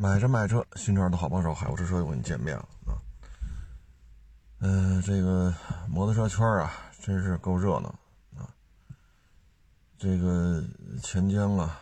[0.00, 2.94] 买车卖车，新车的好帮手，海沃车车又跟你见面了啊。
[4.60, 5.52] 嗯，这个
[5.88, 7.88] 摩托车圈啊，真是够热闹
[8.36, 8.46] 啊。
[9.98, 10.62] 这个
[11.02, 11.80] 钱江啊，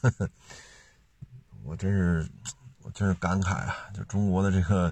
[1.62, 2.26] 我真是，
[2.80, 3.76] 我真是感慨啊！
[3.92, 4.90] 就中国的这个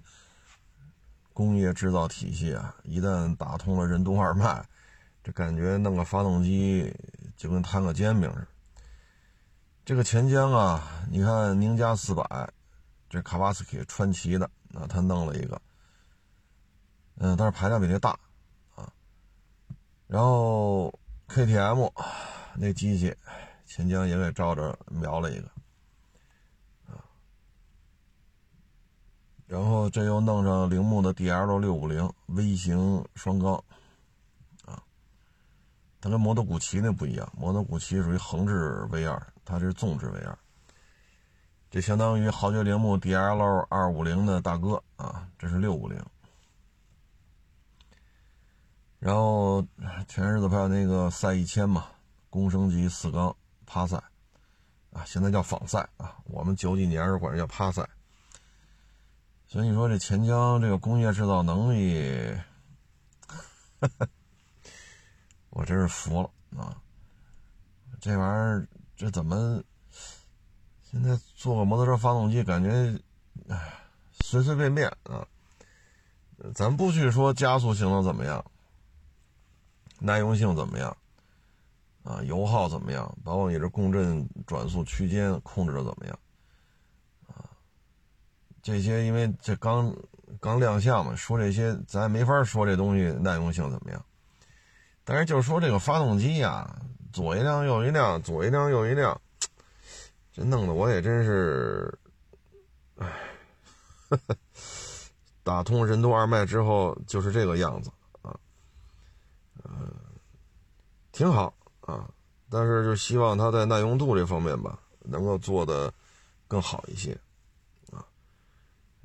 [1.32, 4.62] 工业制造体系啊，一旦打通了任督二脉，
[5.24, 6.94] 这感觉弄个发动机
[7.34, 8.46] 就跟摊个煎饼似的。
[9.90, 12.24] 这个钱江啊，你看宁家四百，
[13.08, 15.60] 这卡巴斯基川崎的，那他弄了一个，
[17.16, 18.16] 嗯，但是排量比那大
[18.76, 18.88] 啊。
[20.06, 21.90] 然后 KTM
[22.54, 23.12] 那机器，
[23.66, 25.48] 钱江也给照着瞄了一个
[26.86, 27.02] 啊。
[29.48, 33.54] 然后这又弄上铃木的 DL 六五零微型双缸
[34.64, 34.80] 啊，
[36.00, 39.20] 它跟摩托古奇那不一样，摩托古奇属于横置 V 二。
[39.50, 40.38] 它是纵置 V 二，
[41.72, 46.00] 这相当于豪爵铃木 DL 二五零的大哥啊，这是六五零。
[49.00, 49.60] 然后
[50.06, 51.88] 前日子还有那个赛一千嘛，
[52.28, 53.34] 公升级四缸
[53.66, 53.96] 趴赛
[54.92, 57.84] 啊，现在叫仿赛啊，我们九几年是管这叫趴赛。
[59.48, 62.32] 所以你说这钱江这个工业制造能力，
[65.50, 66.80] 我真是服了啊！
[68.00, 68.68] 这玩意儿。
[69.00, 69.62] 这怎么？
[70.82, 73.00] 现在做个摩托车发动机，感觉，
[73.48, 73.72] 哎，
[74.20, 75.26] 随随便便啊。
[76.54, 78.44] 咱不去说加速性能怎么样，
[80.00, 80.94] 耐用性怎么样，
[82.02, 86.18] 啊，油耗怎么样，包括你这共振转速区间控制的怎么样，
[87.28, 87.48] 啊，
[88.60, 89.96] 这些因为这刚
[90.40, 94.04] 刚亮相嘛，说这些咱也没法说这东西耐用性怎么样。
[95.04, 96.82] 但是就是说这个发动机呀。
[97.12, 99.20] 左一辆右一辆，左一辆右一辆，
[100.32, 101.92] 这弄得我也真是，
[102.96, 103.20] 哎，
[105.42, 107.90] 打通任督二脉之后就是这个样子
[108.22, 108.38] 啊，
[109.64, 109.90] 嗯，
[111.10, 112.08] 挺好啊，
[112.48, 115.92] 但是就希望它在耐用度这方面吧，能够做的
[116.46, 117.12] 更好一些
[117.90, 118.06] 啊，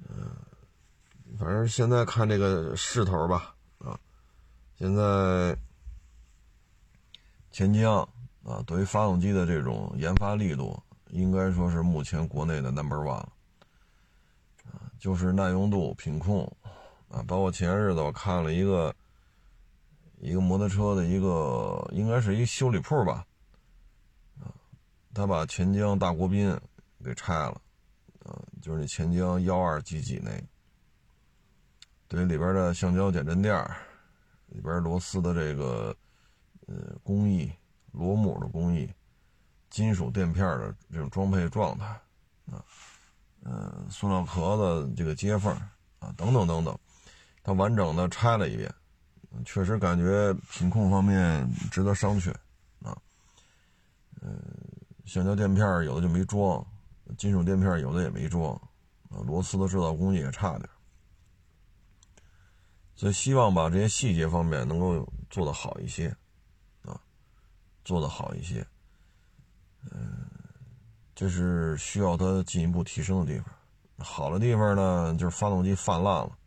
[0.07, 0.35] 嗯，
[1.39, 3.99] 反正现在看这个势头吧，啊，
[4.77, 5.57] 现在。
[7.55, 8.01] 钱江
[8.43, 10.77] 啊，对于发动机的这种研发力度，
[11.11, 13.31] 应该说是目前国内的 number one 了。
[14.65, 16.45] 啊，就是耐用度、品控
[17.07, 18.93] 啊，包括前些日子我看了一个
[20.17, 23.25] 一个摩托车的一个，应该是一修理铺吧，
[24.41, 24.51] 啊，
[25.13, 26.53] 他把钱江大国宾
[27.05, 27.61] 给拆了，
[28.25, 30.43] 啊，就是那钱江幺二几几那个，
[32.09, 33.57] 对里边的橡胶减震垫
[34.47, 35.95] 里边螺丝的这个。
[36.67, 37.51] 呃，工艺
[37.91, 38.89] 螺母的工艺，
[39.69, 41.85] 金属垫片的这种装配状态
[42.51, 42.63] 啊，
[43.43, 45.53] 呃，塑料壳的这个接缝
[45.99, 46.77] 啊，等等等等，
[47.43, 48.73] 它完整的拆了一遍，
[49.45, 52.33] 确实感觉品控方面值得商榷
[52.81, 52.97] 啊。
[54.21, 54.41] 嗯，
[55.05, 56.65] 橡胶垫片有的就没装，
[57.17, 58.55] 金属垫片有的也没装，
[59.09, 60.67] 啊，螺丝的制造工艺也差点，
[62.95, 66.15] 所以希望把这些细节方面能够做得好一些。
[67.85, 68.65] 做的好一些，
[69.91, 70.27] 嗯，
[71.15, 73.47] 这是需要它进一步提升的地方。
[73.99, 76.37] 好的地方呢，就是发动机泛滥了，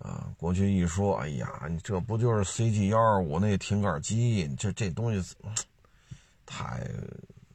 [0.00, 4.48] 啊，过去一说，哎呀，你这不就是 CG 幺二五那挺杆机？
[4.56, 5.36] 这这东西
[6.44, 6.84] 太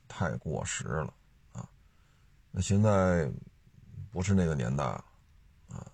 [0.07, 1.13] 太过时了
[1.51, 1.67] 啊！
[2.51, 3.29] 那现在
[4.11, 5.03] 不是那个年代了
[5.69, 5.85] 啊，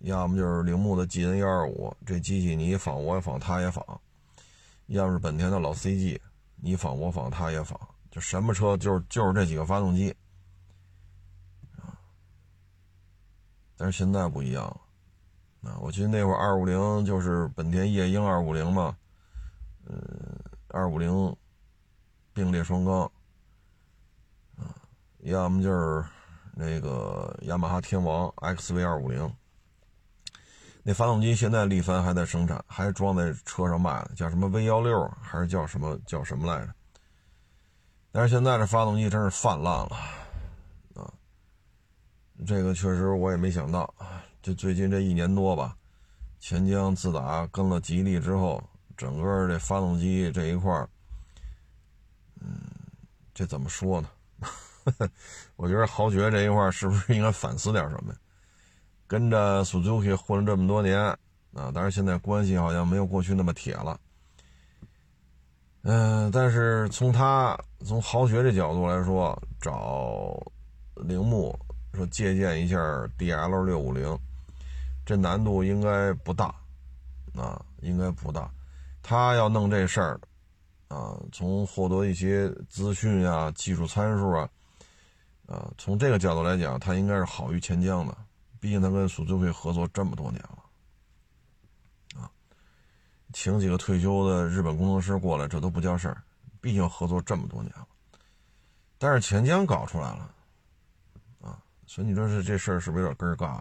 [0.00, 4.00] 要么就是铃木的 GN 幺二五，这机器你仿我也仿，他也仿。
[4.86, 6.20] 要是本田的老 CG，
[6.56, 7.78] 你仿我仿他也仿，
[8.10, 10.14] 就什么车就是就是这几个发动机，
[11.76, 11.96] 啊！
[13.76, 14.64] 但是现在不一样
[15.62, 15.78] 了，啊！
[15.80, 18.96] 我记得那会儿二五零就是本田夜鹰二五零嘛，
[19.86, 19.98] 嗯，
[20.68, 21.34] 二五零
[22.32, 23.10] 并列双缸，
[24.56, 24.76] 啊，
[25.20, 26.04] 要么就是
[26.52, 29.34] 那个雅马哈天王 XV 二五零。
[30.86, 36.74] 那发动机现在力帆还在生产，还装在车上卖呢，叫什么 V 幺六还是叫什么叫什么来着？
[38.12, 39.96] 但是现在这发动机真是泛滥了
[40.94, 41.08] 啊！
[42.46, 43.92] 这个确实我也没想到，
[44.42, 45.74] 就最近这一年多吧，
[46.38, 48.62] 钱江自打跟了吉利之后，
[48.94, 50.86] 整个这发动机这一块
[52.42, 52.60] 嗯，
[53.32, 54.08] 这怎么说呢？
[55.56, 58.14] 我觉得豪爵这一块是不是应该反思点什么？
[59.06, 60.98] 跟着 Suzuki 混了这么多年
[61.52, 63.98] 啊，但是现在关系好像没有过去那么铁了。
[65.82, 70.34] 嗯，但是从他从豪爵这角度来说，找
[70.96, 71.54] 铃木
[71.92, 72.78] 说借鉴一下
[73.18, 74.18] DL 六五零，
[75.04, 76.54] 这难度应该不大
[77.36, 78.50] 啊，应该不大。
[79.02, 80.18] 他要弄这事儿
[80.88, 84.48] 啊，从获得一些资讯啊、技术参数啊，
[85.46, 88.16] 啊，从这个角度来讲，他应该是好于钱江的。
[88.64, 92.22] 毕竟他跟苏州会合作这么多年了。
[92.22, 92.30] 啊
[93.30, 96.22] 请几个退休的日本工程师过来，这都不叫事儿。
[96.62, 97.86] 毕竟合作这么多年了，
[98.96, 100.34] 但是钱江搞出来了，
[101.42, 103.60] 啊，所以你说是这事儿是不是有点根儿尬？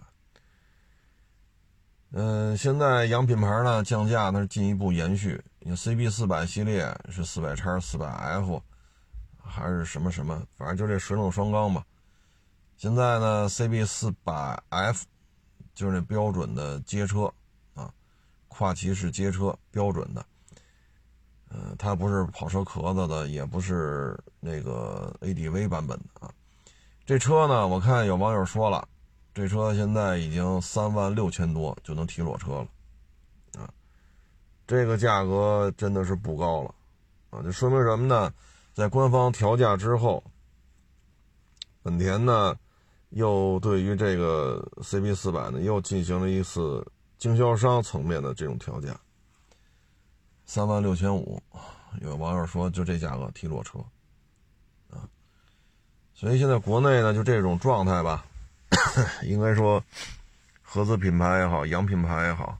[2.11, 5.43] 嗯，现在洋品牌呢降价，那是进一步延续。
[5.59, 8.63] 你 CB 四百系列是四百叉、四百 F，
[9.37, 10.41] 还是什么什么？
[10.55, 11.85] 反正就这水冷双缸吧。
[12.77, 15.05] 现在呢，CB 四百 F
[15.73, 17.31] 就是那标准的街车
[17.73, 17.93] 啊。
[18.47, 20.25] 跨骑式街车标准的，
[21.49, 26.31] 呃，它不是跑车壳子的，也不是那个 ADV 版本的啊。
[27.05, 28.87] 这车呢，我看有网友说了，
[29.33, 33.73] 这车现在已经三万六千多就能提裸车了，啊，
[34.67, 36.75] 这个价格真的是不高了，
[37.31, 38.31] 啊，这说明什么呢？
[38.73, 40.23] 在官方调价之后，
[41.81, 42.55] 本田呢
[43.13, 46.85] 又对于这个 CB 四百呢又进行了一次。
[47.19, 48.99] 经销商层面的这种调价，
[50.45, 51.41] 三万六千五，
[52.01, 53.79] 有网友说就这价格提裸车，
[54.89, 55.07] 啊，
[56.13, 58.25] 所以现在国内呢就这种状态吧，
[59.23, 59.81] 应该说
[60.61, 62.57] 合资品牌也好，洋品牌也好，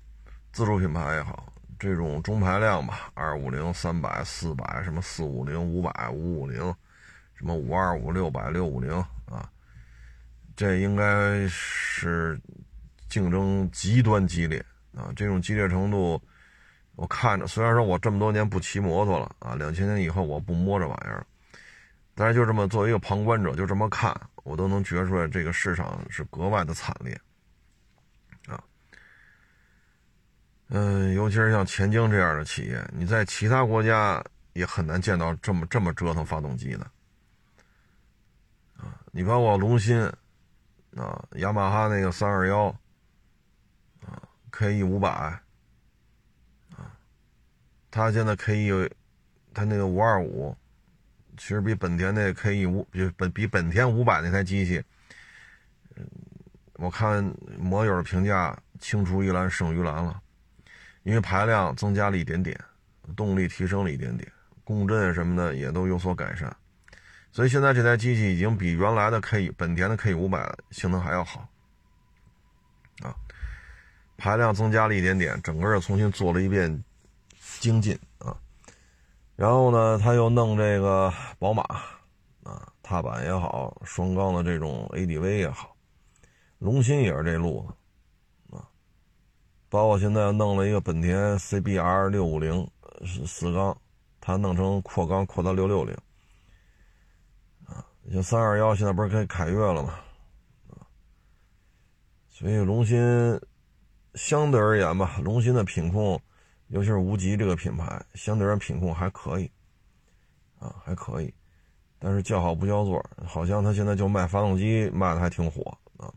[0.54, 6.74] 自主品牌也好，这种中排量吧，二五零、三百、四百，什么四五零、五百、五五零，
[7.34, 9.04] 什么五二五、六百、六五零，
[10.56, 12.40] 这应该是。
[13.10, 14.58] 竞争极端激烈
[14.96, 15.14] 啊！
[15.16, 16.20] 这种激烈程度，
[16.96, 21.24] 我看着虽然说我这么多年不骑摩托了啊，两千年以后我不摸这玩意儿，
[22.16, 27.16] 但是就这么作为一个旁观者，就这么看，我都能觉出来这个市场是格外的惨烈
[28.48, 28.60] 啊。
[30.70, 34.24] 嗯，尤其是像钱江这样的企业，你在其他国家
[34.54, 36.84] 也很难见到这么这么折腾发动机的
[38.76, 38.98] 啊。
[39.12, 40.12] 你包括龙芯
[40.96, 42.68] 啊，雅马哈那个三二幺。
[44.06, 45.42] 啊 K E 五百，啊，
[47.90, 48.92] 他现在 K E，
[49.52, 50.56] 他那个五二五，
[51.38, 54.84] 其实比本田那 K E 五，比本比本田五百那台机器，
[55.96, 56.06] 嗯，
[56.74, 57.34] 我看
[57.72, 60.22] 网友的评价青出于蓝胜于蓝了，
[61.02, 62.60] 因为排量增加了一点点，
[63.16, 64.32] 动力提升了一点点，
[64.64, 66.56] 共振什么的也都有所改善，
[67.34, 71.40] 所以现在这台机器已经比原来的 K 本田的 K 五百性能还要好，
[73.02, 73.10] 啊。
[74.16, 76.84] 排量增加了一点点，整个又重新做了一遍
[77.60, 78.38] 精进啊。
[79.36, 81.64] 然后呢，他又弄这个宝马
[82.44, 85.76] 啊，踏板也好，双缸的这种 ADV 也好，
[86.60, 88.62] 龙芯也是这路子啊。
[89.70, 92.70] 包括现在弄了一个本田 CBR 六五零
[93.26, 93.76] 四缸，
[94.22, 95.98] 它弄成扩缸扩到六六零
[98.06, 98.12] 啊。
[98.12, 100.00] 像三二幺现在不是开凯越了吗？
[102.30, 103.40] 所以龙芯。
[104.16, 106.22] 相对而言吧，龙芯的品控，
[106.68, 109.52] 尤其是无极这个品牌，相对而言品控还可以，
[110.60, 111.34] 啊，还可以，
[111.98, 116.14] 但是叫好不叫座，好像他现在就卖发动机卖的还挺火啊。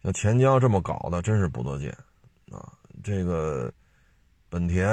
[0.00, 1.90] 像钱江这么搞的，真是不多见
[2.52, 2.72] 啊。
[3.02, 3.68] 这个
[4.48, 4.88] 本田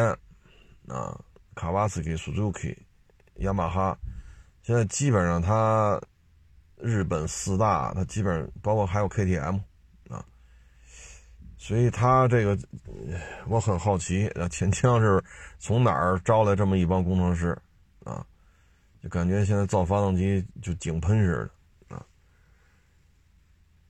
[0.88, 1.16] 啊，
[1.54, 2.76] 卡瓦斯基、Suzuki、
[3.36, 3.96] 雅马哈，
[4.64, 6.02] 现在基本上它
[6.78, 9.60] 日本四大，它基本包括还有 KTM
[10.10, 10.26] 啊。
[11.58, 12.58] 所以他这个，
[13.48, 15.24] 我很好奇，钱江是
[15.60, 17.58] 从哪儿招来这么一帮工程师
[18.04, 18.26] 啊？
[19.02, 21.52] 就感觉现在造发动机就井喷似
[21.88, 22.06] 的啊。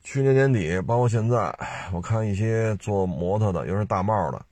[0.03, 1.55] 去年年底，包括现在，
[1.93, 4.43] 我看一些做摩托的，尤其是大帽的，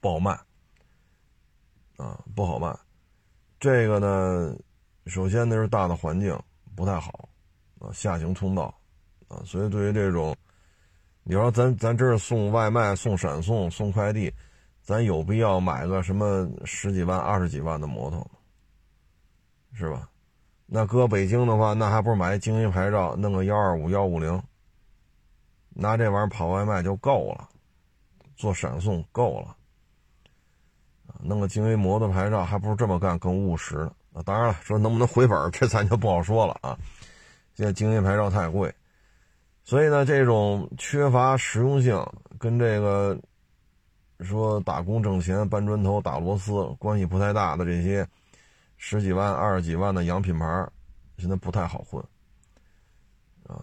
[0.00, 0.32] 不好卖
[1.96, 2.74] 啊，不好卖。
[3.58, 4.54] 这个呢，
[5.06, 6.38] 首先那是大的环境
[6.74, 7.28] 不太好
[7.78, 8.74] 啊，下行通道
[9.28, 10.36] 啊，所以对于这种。
[11.26, 14.30] 你说咱咱这是送外卖、送闪送、送快递，
[14.82, 18.30] 咱有必要买个什么十几万、二十几万的摩托？
[19.72, 20.06] 是吧？
[20.66, 24.42] 那搁北京的话，那还不是买京 A 牌照，弄个幺二五、幺五零，
[25.70, 27.48] 拿这玩意儿跑外卖就够了，
[28.36, 29.56] 做闪送够了。
[31.20, 33.92] 弄个京 A 摩托牌照，还不如这么干更务实呢。
[34.14, 36.78] 啊，当然了，说能不能回本，这咱就不好说了啊。
[37.54, 38.74] 现在京 A 牌照太贵。
[39.64, 42.02] 所以呢，这种缺乏实用性，
[42.38, 43.18] 跟这个
[44.20, 48.06] 说打工挣钱、搬砖头、打螺丝关系不太大的这些
[48.76, 50.66] 十几万、二十几万的洋品牌，
[51.18, 52.02] 现在不太好混
[53.46, 53.60] 啊。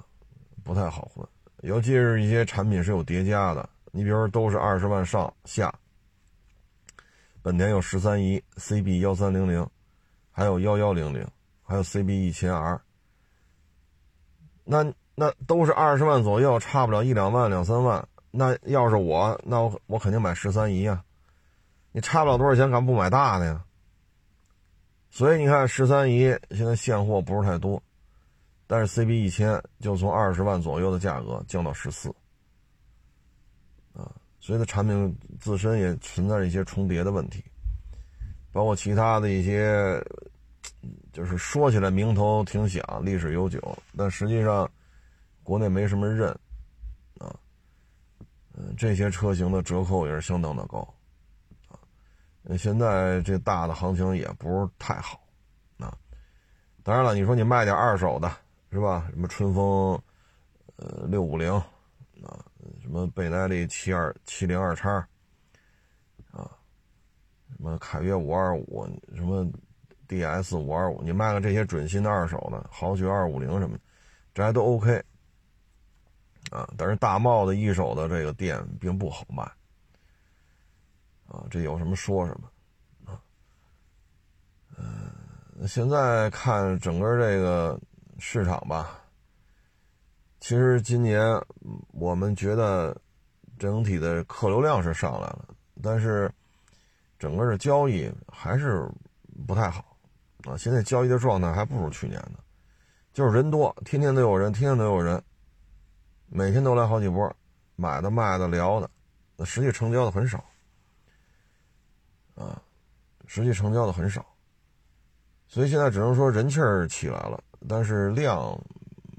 [0.63, 1.27] 不太好混，
[1.62, 5.74] 尤其是一些产品是有叠加的，你比如说都是二十万上下，
[7.41, 9.67] 本田有十三一 CB 幺三零零，
[10.31, 11.27] 还有幺幺零零，
[11.63, 12.81] 还有 CB 一千 R，
[14.63, 18.07] 那那都是二十万左右，差不了一两万两三万。
[18.31, 21.03] 那要是我，那我我肯定买十三姨呀，
[21.91, 23.63] 你差不了多少钱，敢不买大的呀？
[25.09, 27.83] 所以你看，十三姨现在现货不是太多，
[28.67, 32.07] 但是 CB 一千就从二十万左右的价格降到十四，
[33.93, 34.09] 啊，
[34.39, 37.43] 所以它产品自身也存在一些重叠的问题，
[38.51, 40.03] 包括其他的一些，
[41.13, 43.60] 就是说起来名头挺响，历史悠久，
[43.98, 44.70] 但实际上
[45.43, 46.29] 国内没什么认，
[47.20, 47.34] 啊，
[48.53, 50.79] 嗯，这些车型的折扣也是相当的高
[51.70, 51.79] 啊。
[52.58, 55.22] 现在这大的行情也不是太好，
[55.77, 55.98] 啊，
[56.84, 58.29] 当然了，你说你卖点二手的，
[58.72, 59.08] 是吧？
[59.12, 60.01] 什么春风，
[60.75, 61.51] 呃，六五零，
[62.24, 62.43] 啊，
[62.81, 65.08] 什么倍耐力七二七零二叉，
[67.51, 69.46] 什么凯越五二五，什么
[70.08, 73.77] DS 五二五，你卖个这些准新的二手的，豪爵二五零什么，
[74.34, 75.03] 这还都 OK，
[76.50, 79.43] 啊，但是大贸的一手的这个店并不好卖。
[81.27, 82.50] 啊，这有什么说什么，
[83.05, 83.22] 啊，
[84.77, 87.79] 嗯，现在看整个这个
[88.20, 89.00] 市场吧，
[90.41, 91.22] 其实今年
[91.93, 92.93] 我们觉得
[93.58, 96.29] 整体的客流量是上来了，但是
[97.21, 98.89] 整个的交易还是
[99.45, 99.95] 不太好，
[100.45, 102.39] 啊，现在交易的状态还不如去年呢，
[103.13, 105.21] 就是人多，天天都有人，天天都有人，
[106.29, 107.31] 每天都来好几波，
[107.75, 108.89] 买的、卖的、聊的，
[109.37, 110.43] 那实际成交的很少。
[112.33, 112.59] 啊，
[113.27, 114.25] 实际成交的很少，
[115.45, 118.59] 所以现在只能说人气儿起来了，但是量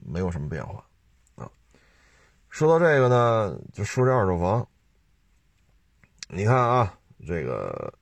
[0.05, 0.85] 没有什么变化
[1.37, 1.49] 啊。
[2.49, 4.67] 说到这个呢，就说这二手房，
[6.27, 7.93] 你看啊，这个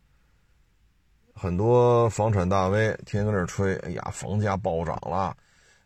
[1.34, 5.36] 很多房产大 V 天天跟这吹，哎呀，房价暴涨了，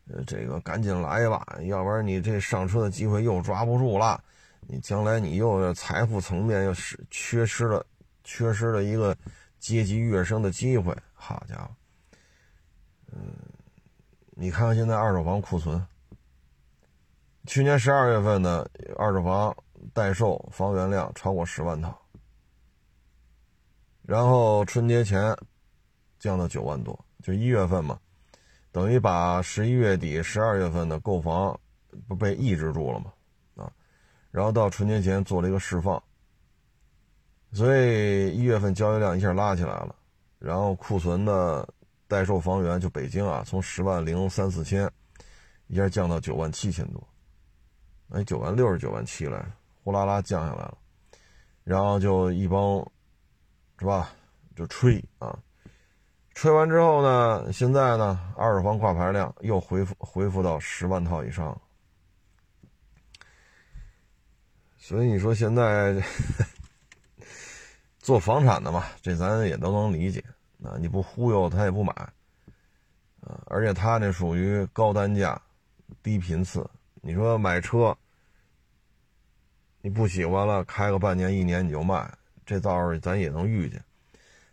[0.08, 4.22] 呃，这个赶紧来吧，要不然你这上车的机会又抓不住了，
[4.60, 7.84] 你将来你又财富层面又是缺失了。
[8.26, 9.14] 缺失了一个
[9.58, 11.70] 阶级跃升的机会，好家伙，
[13.12, 13.34] 嗯，
[14.30, 15.86] 你看看现在二手房库存，
[17.46, 19.54] 去年十二月份的二手房
[19.92, 22.00] 待售房源量超过十万套，
[24.06, 25.36] 然后春节前
[26.18, 27.98] 降到九万多，就一月份嘛，
[28.70, 31.58] 等于把十一月底、十二月份的购房
[32.06, 33.12] 不被抑制住了嘛，
[33.56, 33.72] 啊，
[34.30, 36.02] 然后到春节前做了一个释放。
[37.52, 39.94] 所以一月份交易量一下拉起来了，
[40.40, 41.66] 然后库存的
[42.08, 44.90] 待售房源就北京啊，从十万零三四千，
[45.68, 47.08] 一下降到九万七千多，
[48.10, 49.44] 哎，九万六十九万七来，
[49.84, 50.76] 呼啦啦降下来了，
[51.62, 52.84] 然后就一帮，
[53.84, 54.10] 是吧？
[54.56, 55.38] 就吹啊，
[56.32, 61.60] 吹完之后呢，现在呢，二手房挂牌量又恢复恢复到十万套以上，
[64.78, 66.02] 所以你说现在。
[67.98, 70.22] 做房产的嘛，这咱也都能理解
[70.62, 70.76] 啊！
[70.78, 71.90] 你不忽悠他也不买
[73.22, 73.40] 啊！
[73.46, 75.40] 而且他那属于高单价、
[76.02, 76.68] 低频次。
[77.00, 77.96] 你说买车，
[79.80, 82.06] 你不喜欢了，开个半年、一年你就卖，
[82.44, 83.82] 这倒是咱也能遇见。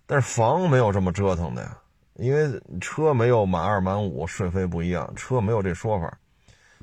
[0.06, 1.78] 但是房没有这么折腾的呀，
[2.16, 6.18] 因为车没有满二、满五，税费不一样，车没有这说法。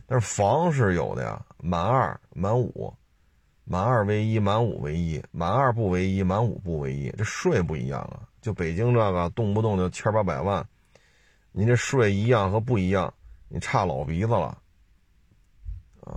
[0.07, 2.95] 但是房是有的呀，满二、满五。
[3.71, 8.27] 满二为一，满五为一，满二不为一，满五不为一，这税不一样啊！
[8.41, 10.67] 就北京这个，动不动就千八百万，
[11.53, 13.13] 你这税一样和不一样，
[13.51, 14.57] 你差老鼻子了，
[16.01, 16.17] 啊，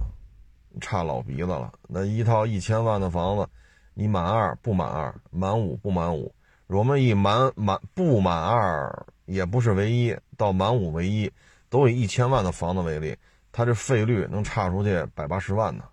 [0.79, 1.73] 差老鼻子了。
[1.89, 3.45] 那一套一千万的房子，
[3.93, 6.33] 你满二不满二，满五不满五，
[6.67, 11.31] 我们以满满不满二也不是唯一，到满五唯一，
[11.69, 13.17] 都以一千万的房子为例，
[13.51, 15.83] 它这费率能差出去百八十万呢。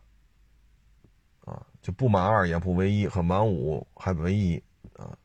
[1.45, 4.63] 啊就不满二也不唯一，和满五还唯一
[4.97, 5.17] 啊，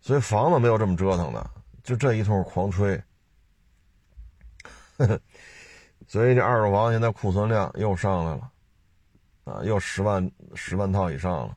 [0.00, 1.50] 所以房子没有这么折腾的，
[1.82, 3.02] 就这一通狂吹，
[6.06, 8.50] 所以这二手房现在库存量又上来了，
[9.50, 11.56] 啊，又十万十万套以上了，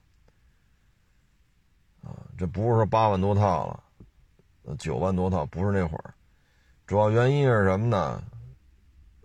[2.01, 6.13] 啊，这不是说八万多套了，九万多套不是那会儿，
[6.87, 8.23] 主要原因是什么呢？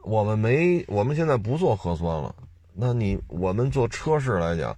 [0.03, 2.35] 我们没，我们现在不做核酸了。
[2.75, 4.77] 那你我们做车市来讲，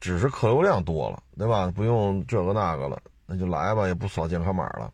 [0.00, 1.70] 只是客流量多了，对吧？
[1.70, 4.92] 不用这个那个了，那就来吧，也不扫健康码了。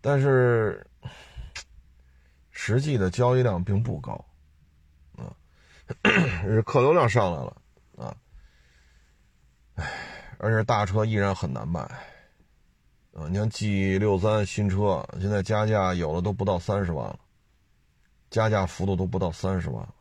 [0.00, 0.86] 但是
[2.50, 4.24] 实际的交易量并不高
[6.64, 7.56] 客流量上来了
[7.96, 8.16] 啊，
[9.74, 9.84] 哎，
[10.38, 11.80] 而且大车依然很难卖
[13.12, 13.28] 啊。
[13.28, 17.18] 你像 G 六三新车，现在加价有的都不到三十万了，
[18.30, 19.94] 加价幅度都不到三十万了。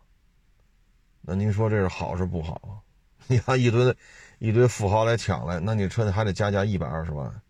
[1.22, 2.77] 那您说这是好是不好啊？
[3.27, 3.96] 你看一堆
[4.39, 7.41] 一堆富豪来抢来，那你车还得加价一百二十万，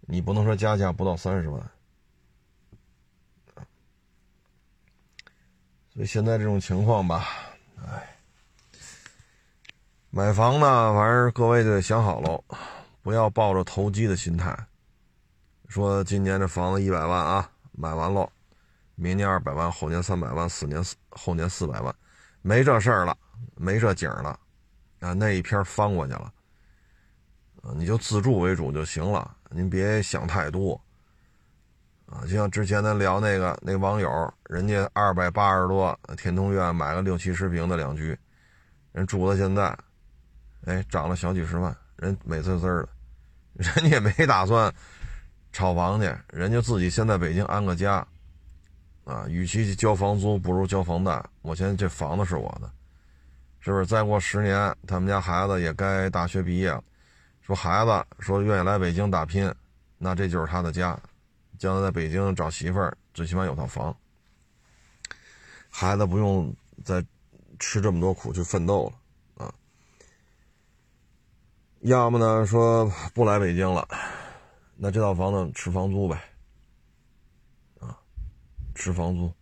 [0.00, 1.70] 你不能说加价不到三十万。
[5.94, 7.24] 所以现在这种情况吧，
[7.82, 8.16] 哎，
[10.10, 12.42] 买房呢，反正各位就得想好喽，
[13.02, 14.56] 不要抱着投机的心态，
[15.68, 18.30] 说今年这房子一百万啊，买完喽，
[18.94, 21.94] 明年二百万，后年三百万，四年四后年四百万，
[22.42, 23.16] 没这事儿了，
[23.56, 24.38] 没这景了，
[25.00, 26.32] 啊，那一篇翻过去了，
[27.74, 30.80] 你就自住为主就行了，您别想太多。
[32.14, 38.16] 啊，就像之前咱聊那个那网友，人家二百八十多天通苑买个六七十平的两居，
[38.92, 39.76] 人住到现在，
[40.64, 42.88] 哎，涨了小几十万，人美滋滋的，
[43.74, 44.72] 人家也没打算
[45.50, 48.06] 炒房去，人家自己先在北京安个家，
[49.02, 51.20] 啊，与其交房租，不如交房贷。
[51.42, 52.70] 我现在这房子是我的，
[53.58, 53.84] 是不是？
[53.84, 56.80] 再过十年，他们家孩子也该大学毕业了，
[57.40, 59.52] 说孩子说愿意来北京打拼，
[59.98, 60.96] 那这就是他的家。
[61.64, 63.96] 将来在北京找媳妇儿，最起码有套房，
[65.70, 66.54] 孩子不用
[66.84, 67.02] 再
[67.58, 69.54] 吃这么多苦去奋斗了啊。
[71.80, 73.88] 要么呢说不来北京了，
[74.76, 76.22] 那这套房子吃房租呗，
[77.80, 77.96] 啊，
[78.74, 79.32] 吃房租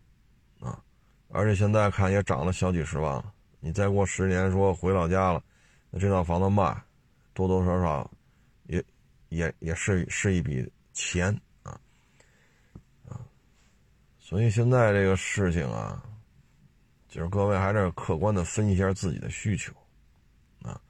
[0.65, 0.81] 啊，
[1.27, 3.33] 而且现在看也涨了小几十万了。
[3.59, 5.43] 你再过十年说回老家了，
[5.89, 6.81] 那这套房子卖，
[7.33, 8.09] 多多少少
[8.67, 8.81] 也
[9.27, 11.37] 也也是是一笔钱。
[14.33, 16.03] 所以现在这个事情啊，
[17.07, 19.71] 就是各位还是客观的分析一下自己的需求，
[20.63, 20.81] 啊，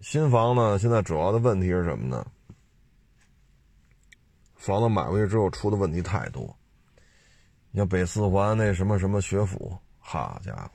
[0.00, 2.26] 新房呢，现在主要的问题是什么呢？
[4.54, 6.56] 房子买回去之后出的问题太多，
[7.70, 10.70] 你像北四环那什么什么学府，好家伙，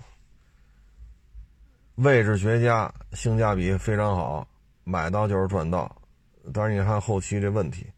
[1.96, 4.48] 位置绝佳，性价比非常好，
[4.84, 6.00] 买到就是赚到，
[6.54, 7.92] 但是你看后期这问题。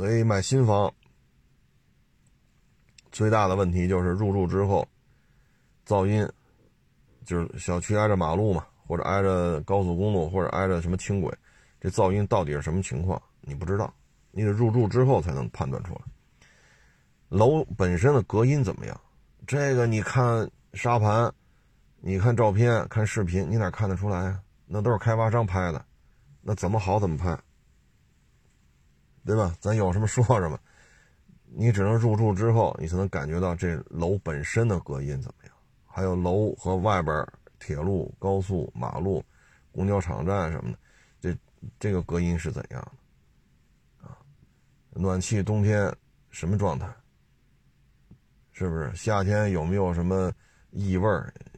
[0.00, 0.90] 所以买新房
[3.12, 4.88] 最大的问题就是入住之后
[5.86, 6.26] 噪音，
[7.26, 11.30] 就是小区挨着马路嘛，或者挨着高速公路，或者挨着什么轻轨，
[11.78, 13.20] 这噪音到底是什么情况？
[13.42, 13.92] 你不知道，
[14.30, 16.00] 你得入住之后才能判断出来。
[17.28, 18.98] 楼本身的隔音怎么样？
[19.46, 21.30] 这个你看沙盘，
[22.00, 24.40] 你看照片，看视频，你哪看得出来啊？
[24.64, 25.84] 那都是开发商拍的，
[26.40, 27.38] 那怎么好怎么拍。
[29.24, 29.54] 对吧？
[29.60, 30.58] 咱有什么说什么，
[31.44, 35.54] 你只能入住之后，你才能感觉到这楼本身的隔音怎么样，
[35.86, 37.26] 还有楼和外边
[37.58, 39.22] 铁路、高速、马路、
[39.72, 40.78] 公交场站什么的，
[41.20, 41.36] 这
[41.78, 42.80] 这个隔音是怎样
[44.00, 44.08] 的？
[44.08, 44.16] 啊，
[44.90, 45.94] 暖气冬天
[46.30, 46.88] 什么状态？
[48.52, 50.30] 是不是夏天有没有什么
[50.70, 51.08] 异味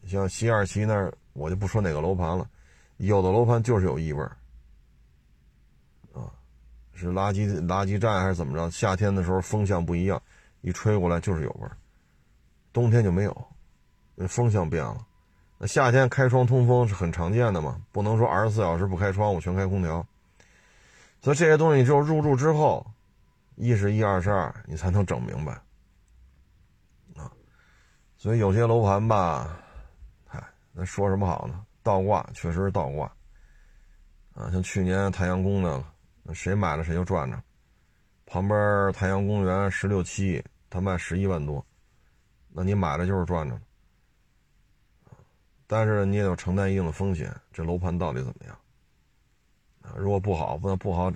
[0.07, 2.48] 像西二旗那儿，我就不说哪个楼盘了，
[2.98, 4.25] 有的楼盘就是有异味
[6.94, 8.70] 是垃圾垃圾站还是怎么着？
[8.70, 10.20] 夏天的时候风向不一样，
[10.61, 11.76] 一吹过来就是有味儿，
[12.72, 13.46] 冬天就没有，
[14.14, 15.07] 那风向变了。
[15.59, 20.07] 那夏天开窗通风是很常见的嘛，不能说二十四小时不开窗户全开空调。
[21.20, 22.87] 所以这些东西只有入住之后，
[23.55, 25.52] 一是一二是二，你才能整明白
[27.16, 27.31] 啊。
[28.16, 29.57] 所以有些楼盘吧，
[30.26, 31.64] 嗨，那说什么好呢？
[31.83, 33.07] 倒挂确实是倒挂
[34.35, 35.83] 啊，像去年太阳宫的。
[36.35, 37.42] 谁买了谁就赚着，
[38.27, 41.64] 旁边太阳公园十六七，他卖十一万多，
[42.49, 43.61] 那你买了就是赚着。
[45.66, 48.59] 但是你也有承担一定的风险，这楼盘到底怎么样？
[49.97, 51.11] 如果不好，那不好，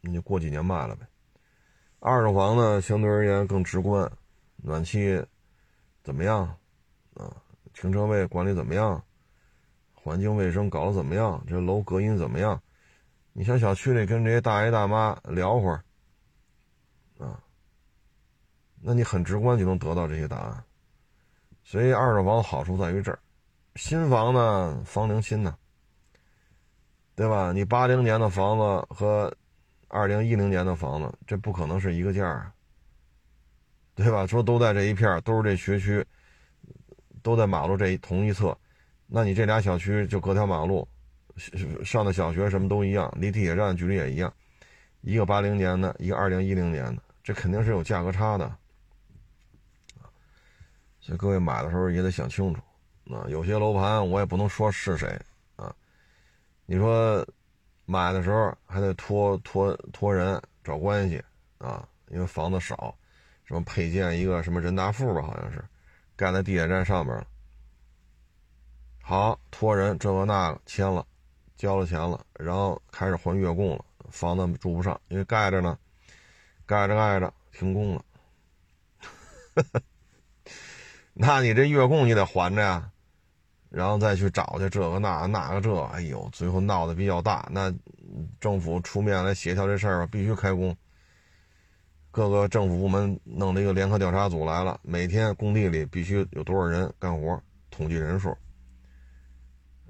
[0.00, 1.06] 你就过几年卖了呗。
[2.00, 4.10] 二手房呢，相对而言更直观，
[4.56, 5.22] 暖气
[6.02, 6.42] 怎么样？
[7.14, 7.36] 啊，
[7.74, 9.02] 停车位管理怎么样？
[9.94, 11.42] 环境卫生搞得怎么样？
[11.46, 12.60] 这楼隔音怎么样？
[13.38, 15.84] 你像小区里跟这些大爷大妈聊会儿，
[17.18, 17.38] 啊，
[18.80, 20.64] 那你很直观就能得到这些答案。
[21.62, 23.18] 所以二手房的好处在于这儿，
[23.74, 25.54] 新房呢房龄新呢，
[27.14, 27.52] 对吧？
[27.52, 29.30] 你八零年的房子和
[29.88, 32.50] 二零一零年的房子，这不可能是一个价啊，
[33.94, 34.26] 对吧？
[34.26, 36.02] 说都在这一片都是这学区，
[37.22, 38.56] 都在马路这同一侧，
[39.06, 40.88] 那你这俩小区就隔条马路。
[41.84, 44.32] 上的小学什么都一样，离地铁站距离也一样，
[45.02, 48.56] 一个八零年的，一个二零一零年的，这肯定是有价格差的，
[51.00, 52.60] 所以各位买的时候也得想清楚。
[53.14, 55.16] 啊，有些楼盘我也不能说是谁
[55.54, 55.72] 啊。
[56.64, 57.24] 你说
[57.84, 61.22] 买的时候还得托托托人找关系
[61.58, 62.92] 啊，因为房子少，
[63.44, 65.64] 什么配建一个什么人大富吧，好像是
[66.16, 67.24] 盖在地铁站上边了。
[69.00, 71.06] 好，托人这个那个签了，
[71.56, 75.78] 交了钱了，然后开始还月供了，房子住不上，因为盖着呢，
[76.66, 78.04] 盖着盖着停工了。
[81.14, 82.90] 那你这月供你得还着呀。
[83.68, 87.46] 然后再去找去这个那那个这，哎呦，最后闹得比较大。
[87.50, 87.74] 那
[88.40, 90.74] 政府出面来协调这事儿必须开工。
[92.10, 98.34] 各个政府部门弄了一个联合调查组来了，每天工地里必须有多少人干活，统计人数。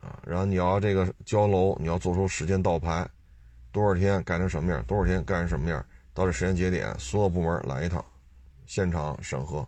[0.07, 3.09] 啊，然后你要这个交楼，你要做出时间倒排，
[3.73, 8.05] 多少天盖成什么样，多少天盖成什么样，到这时间节点，所有部门来一趟，
[8.67, 9.67] 现场审核。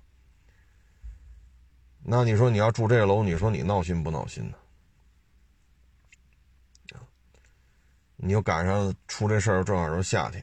[2.05, 4.55] 那你说你要住这个楼，你说你闹心不闹心呢？
[8.21, 10.43] 你又赶上出这事儿，正好是夏天，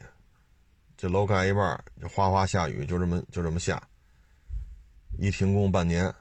[0.96, 3.82] 这楼盖一半，就哗哗下雨，就这么就这么下，
[5.18, 6.14] 一停工半年，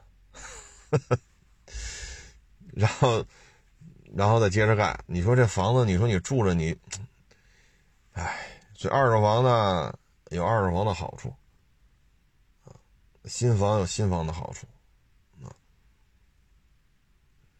[2.75, 3.25] 然后
[4.15, 4.97] 然后再接着盖。
[5.05, 6.73] 你说这房子，你说你住着你，
[8.13, 9.93] 哎，所以二手房呢
[10.29, 11.33] 有二手房的好处，
[13.25, 14.65] 新房有新房的好处。
[15.43, 15.51] 啊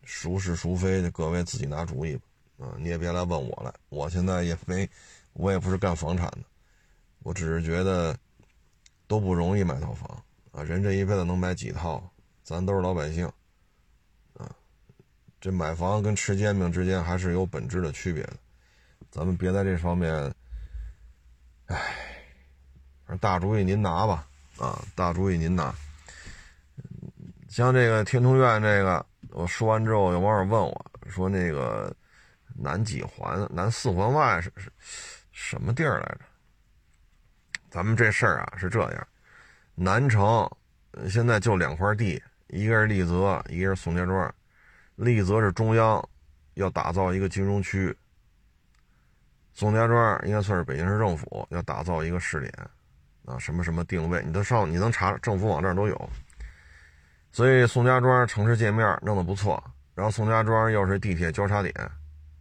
[0.03, 2.23] 孰是孰非的，各位自己拿主意吧。
[2.59, 4.89] 啊，你也别来问我了，我现在也没，
[5.33, 6.43] 我也不是干房产的，
[7.19, 8.17] 我只是觉得
[9.07, 10.63] 都不容易买套房啊。
[10.63, 12.01] 人这一辈子能买几套？
[12.43, 13.29] 咱都是老百姓。
[15.45, 18.33] 这买房跟吃煎饼之间还是有本质的区别的。
[19.11, 20.33] 咱们别在这方面，
[21.67, 21.77] 哎，
[23.21, 24.27] 大主意您拿吧。
[24.57, 25.71] 啊，大主意您拿。
[27.47, 29.05] 像这个天通苑这个。
[29.29, 31.95] 我说完之后，有网友问我说：“那个
[32.55, 34.71] 南几环、南四环外是是
[35.31, 36.21] 什么地儿来着？”
[37.69, 39.07] 咱们这事儿啊是这样：
[39.75, 40.49] 南城
[41.07, 44.33] 现在就两块地，一个是丽泽，一个是宋家庄。
[44.95, 46.03] 丽泽是中央
[46.53, 47.95] 要打造一个金融区，
[49.53, 52.53] 宋家庄应该算是北京市政府要打造一个试点
[53.25, 56.09] 啊，什么什么定位，你都上你能查政府网站都有。
[57.31, 59.61] 所以宋家庄城市界面弄得不错，
[59.93, 61.73] 然后宋家庄又是地铁交叉点，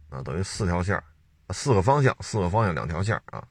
[0.09, 1.01] 啊，等于四条线，
[1.49, 3.45] 四个方向，四个方向两条线啊。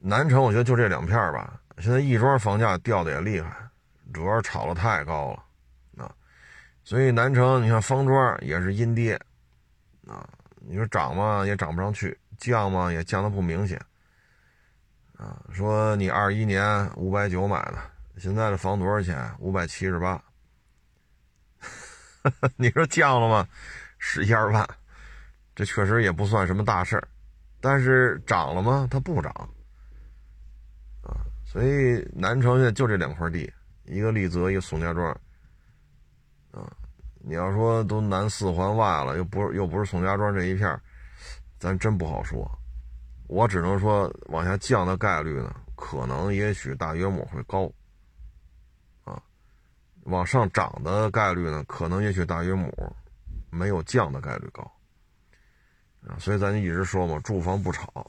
[0.00, 3.56] 南城我觉得就这两片吧，现在亦庄房价掉的也厉害，
[4.12, 5.44] 主要是炒的太高了，
[6.86, 9.20] 所以南城你看方庄也是阴跌，
[10.06, 10.24] 啊，
[10.60, 13.76] 你说涨嘛也涨不上去，降嘛也降的不明显，
[15.16, 17.78] 啊，说你二一年五百九买的。
[18.18, 19.28] 现在的房多少钱？
[19.40, 20.22] 五百七十八。
[22.54, 23.48] 你说降了吗？
[23.98, 24.64] 十一二万，
[25.56, 27.08] 这确实也不算什么大事儿。
[27.60, 28.86] 但是涨了吗？
[28.88, 29.32] 它不涨。
[31.02, 33.52] 啊，所以南城现在就这两块地，
[33.86, 35.20] 一个丽泽，一个宋家庄。
[36.56, 36.72] 啊，
[37.20, 40.80] 你要说都南四环外了，又不是又不是宋家庄这一片
[41.58, 42.50] 咱真不好说。
[43.28, 47.70] 我只能说，往下降的概率呢，可能也许大约莫会高。
[50.04, 52.72] 往上涨的概率呢，可能也许大约母，
[53.50, 54.62] 没有降的概率高，
[56.06, 58.08] 啊，所以咱就一直说嘛，住房不炒，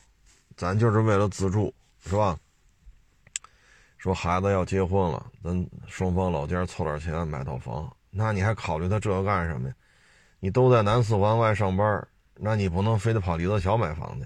[0.56, 1.74] 咱就是为了自住，
[2.06, 2.38] 是吧？
[3.98, 9.76] 说孩子要结婚了，咱双方老家凑点钱买套房，那你还考虑他这个干什么呀？
[10.40, 14.26] 你都在南四环外上班，那你不能非得跑李泽桥买房去，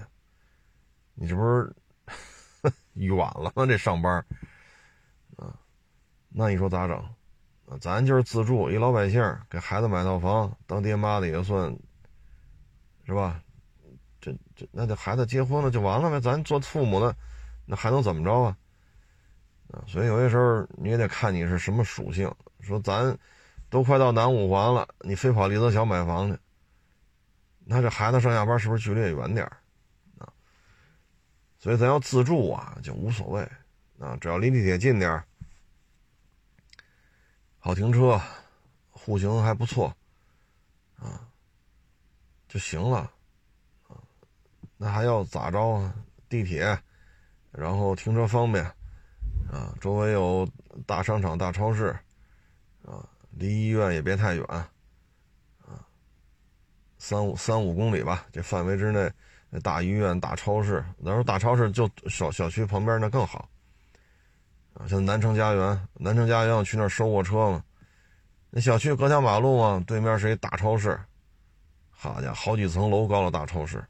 [1.14, 1.74] 你这不是
[2.94, 3.66] 远了吗？
[3.66, 4.14] 这上班，
[5.36, 5.54] 啊，
[6.28, 7.04] 那你说咋整？
[7.80, 11.74] 咱就是自住，一老百姓给孩子买套房，当爹妈的也算，
[13.06, 13.42] 是吧？
[14.20, 16.20] 这这那这孩子结婚了就完了呗？
[16.20, 17.14] 咱做父母的，
[17.66, 18.56] 那还能怎么着啊？
[19.70, 22.30] 啊，所以有些时候你也得看你是什么属性。
[22.60, 23.16] 说咱
[23.72, 26.38] 都快到南五环了，你非跑李泽桥买房去，
[27.64, 29.46] 那这孩子上下班是不是距离也远点
[30.18, 30.28] 啊？
[31.58, 33.40] 所以咱要自住啊，就无所谓
[33.98, 35.24] 啊，只要离地铁近点
[37.58, 38.20] 好停车，
[38.90, 39.96] 户型还不错，
[40.98, 41.26] 啊，
[42.48, 43.10] 就行了，
[43.88, 43.96] 啊，
[44.76, 45.94] 那还要咋着啊？
[46.28, 46.78] 地铁，
[47.50, 48.62] 然后停车方便，
[49.50, 50.46] 啊，周围有
[50.86, 51.98] 大商场、大超市，
[53.32, 54.68] 离医院也别太远，啊，
[56.98, 59.10] 三五三五公里吧，这范围之内，
[59.62, 63.48] 大医院、大超市，那时候大超市就小小区旁边那更好，
[64.74, 67.64] 啊，像南城家园，南城家园我去那儿收过车嘛，
[68.50, 71.00] 那小区隔条马路嘛，对面是一大超市，
[71.90, 73.82] 好家伙，好几层楼高的大超市，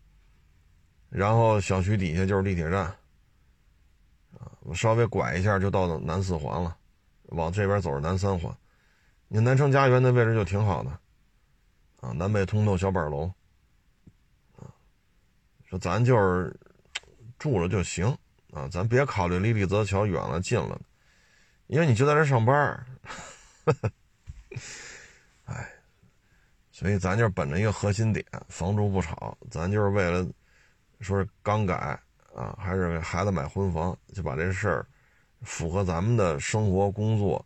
[1.09, 2.85] 然后小区底下就是地铁站，
[4.39, 6.77] 啊，我稍微拐一下就到南四环了，
[7.31, 8.57] 往这边走是南三环，
[9.35, 10.91] 你南城家园那位置就挺好的，
[12.03, 13.33] 啊，南北通透小板楼，
[14.59, 14.69] 啊，
[15.65, 16.55] 说咱就是
[17.39, 18.15] 住了就行。
[18.53, 20.79] 啊，咱别考虑离李泽桥远了近了，
[21.69, 22.87] 因为你就在这上班
[25.47, 25.73] 哎，
[26.71, 30.31] 所以咱就本着一个核心点，房住不炒，咱就是为了
[31.01, 31.99] 说是刚改
[32.35, 34.87] 啊，还是给孩子买婚房，就把这事儿
[35.41, 37.43] 符合咱们的生活、工作、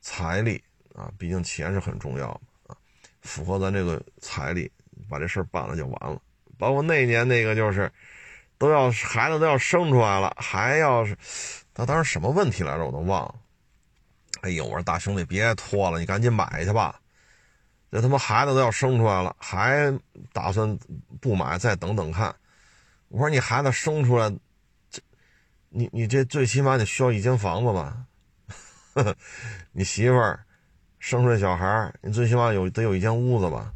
[0.00, 0.60] 财力
[0.94, 2.28] 啊，毕竟钱是很重要
[2.66, 2.76] 啊，
[3.22, 4.70] 符合咱这个财力，
[5.08, 6.20] 把这事儿办了就完了。
[6.58, 7.90] 包括那年那个就是。
[8.58, 11.16] 都要孩子都要生出来了，还要是
[11.72, 12.84] 他当时什么问题来着？
[12.84, 13.34] 我都忘了。
[14.42, 17.00] 哎呦，我说大兄弟别拖了，你赶紧买去吧。
[17.90, 19.98] 这他妈孩子都要生出来了，还
[20.34, 20.78] 打算
[21.22, 22.36] 不买，再等等看。
[23.08, 24.28] 我说你孩子生出来，
[24.90, 25.00] 这
[25.70, 28.04] 你你这最起码得需要一间房子吧？
[29.72, 30.44] 你媳妇儿
[31.00, 33.72] 生出来小孩你最起码有得有一间屋子吧？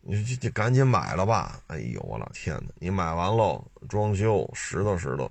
[0.00, 1.60] 你这这赶紧买了吧！
[1.66, 2.72] 哎呦，我老天哪！
[2.78, 5.28] 你买完喽，装修拾掇拾掇，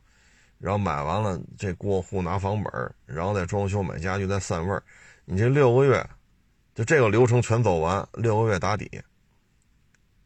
[0.59, 4.83] 然后买完了这过户拿房本然后再装修买家具再散味儿，
[5.25, 6.07] 你这六个月，
[6.75, 9.01] 就这个流程全走完，六个月打底。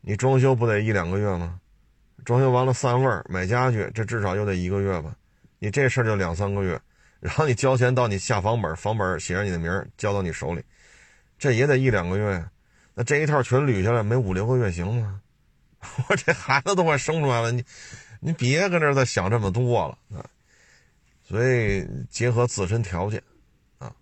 [0.01, 1.61] 你装修不得一两个月吗？
[2.25, 5.15] 装修完了散味儿买家具，这至少又得一个月吧？
[5.59, 6.81] 你这事儿就两三个月，
[7.21, 10.61] 然后你交钱到你下房本房本写上你的名交到你手里，
[11.39, 12.45] 这也得一两个月。
[12.93, 15.21] 那这一套全捋下来，没五六个月行吗？
[16.09, 17.63] 我这孩子都快生出来了，你
[18.19, 20.25] 你别搁这再想这么多了啊！
[21.23, 23.23] 所以结合自身条件
[23.79, 23.95] 啊，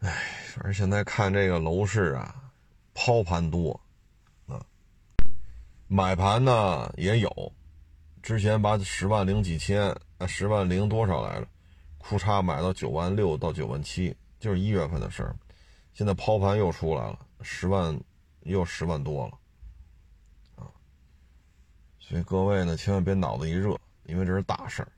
[0.00, 0.10] 哎，
[0.54, 2.34] 反正现在看这个楼市啊，
[2.92, 3.80] 抛盘多
[4.46, 4.60] 啊，
[5.88, 7.52] 买盘呢也有，
[8.26, 9.82] 之前把十万零几千
[10.18, 11.46] 啊，十万零多少来着，
[11.96, 15.36] 裤衩买到九万六到九万七，就是一月份的事儿。
[15.94, 17.96] 现在抛盘又出来了，十万
[18.40, 19.38] 又十万多了，
[20.56, 20.66] 啊！
[22.00, 24.88] 所以各位呢，千万别脑子一热，因为这是大事儿，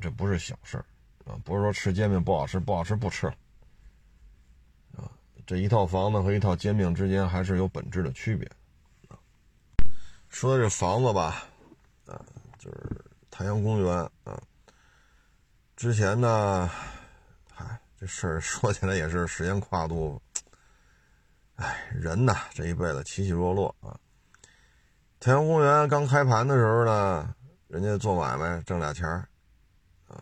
[0.00, 0.84] 这不是小事儿
[1.24, 1.34] 啊！
[1.44, 3.34] 不是说吃煎饼不好吃，不好吃不吃了，
[4.98, 5.10] 啊！
[5.44, 8.48] 这一套房子和一套煎饼之间还是有本质的区别，
[9.08, 9.18] 啊！
[10.28, 11.48] 说这房子吧，
[12.66, 14.42] 就是太阳公园啊，
[15.76, 16.68] 之前呢，
[17.54, 20.20] 嗨，这事儿说起来也是时间跨度。
[21.54, 23.96] 哎，人呐，这一辈子起起落落啊。
[25.20, 27.32] 太阳公园刚开盘的时候呢，
[27.68, 29.28] 人家做买卖挣俩钱儿，
[30.08, 30.20] 啊，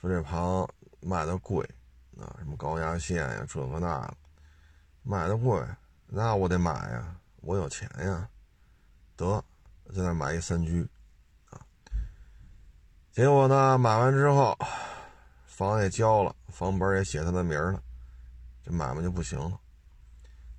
[0.00, 0.40] 说这盘
[1.00, 1.62] 卖的贵，
[2.18, 4.14] 啊，什么高压线呀，这个那个，
[5.02, 5.62] 卖的贵，
[6.06, 8.26] 那我得买呀，我有钱呀，
[9.16, 9.44] 得
[9.94, 10.88] 在那买一三居，
[13.18, 14.56] 结果呢，买完之后，
[15.44, 17.82] 房也交了，房本也写他的名了，
[18.62, 19.58] 这买卖就不行了。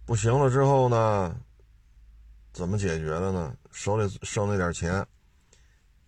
[0.05, 1.33] 不行了之后呢？
[2.51, 3.55] 怎么解决的呢？
[3.71, 5.07] 手里剩那点钱，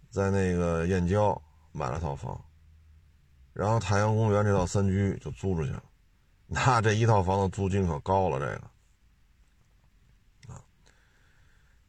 [0.09, 2.43] 在那个燕郊买了套房，
[3.53, 5.81] 然后太阳公园这套三居就租出去了。
[6.47, 10.59] 那这一套房子租金可高了，这个啊，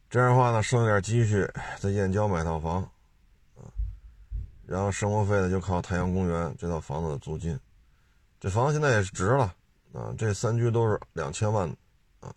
[0.09, 1.45] 这样的话呢，剩点积蓄
[1.81, 2.89] 在燕郊买套房，
[4.65, 7.59] 然后生活费呢就靠太阳公园这套房子的租金。
[8.39, 9.55] 这房子现在也是值了
[9.93, 11.69] 啊，这三居都是两千万
[12.19, 12.33] 啊。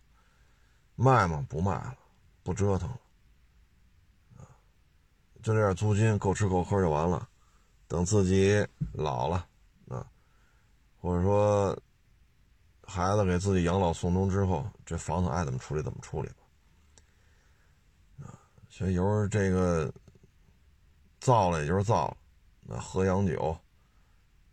[0.94, 1.44] 卖吗？
[1.48, 1.96] 不卖了，
[2.42, 2.98] 不折腾了，
[4.38, 4.46] 啊，
[5.42, 7.28] 就这点租金够吃够喝就完了。
[7.88, 9.46] 等自己老了，
[9.88, 10.06] 啊，
[11.00, 11.76] 或者说
[12.82, 16.36] 孩子给自己养老送终之后，这房子爱怎么处理怎么处理吧。
[18.26, 18.34] 啊，
[18.68, 19.92] 所以有时候这个
[21.26, 22.16] 造了也就是造了，
[22.60, 23.58] 那喝洋酒，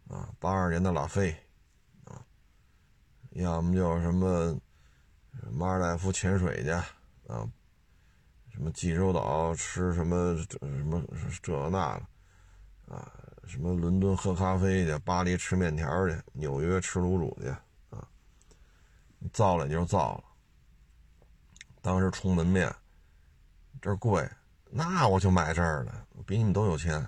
[0.10, 1.30] 啊，八二年的拉菲，
[2.06, 2.26] 啊，
[3.34, 4.60] 要么就什么。
[5.52, 6.70] 马尔代夫潜水去
[7.28, 7.48] 啊，
[8.52, 11.04] 什么济州岛吃什么这什么
[11.44, 13.12] 这那的啊，
[13.46, 17.50] 什么伦敦喝咖啡去，巴黎吃面条去，纽约吃卤煮去
[17.96, 18.08] 啊，
[19.32, 20.24] 造了也就造了。
[21.82, 22.74] 当时冲门面，
[23.80, 24.28] 这贵，
[24.76, 27.08] 那我就买这儿了，比你们都有钱。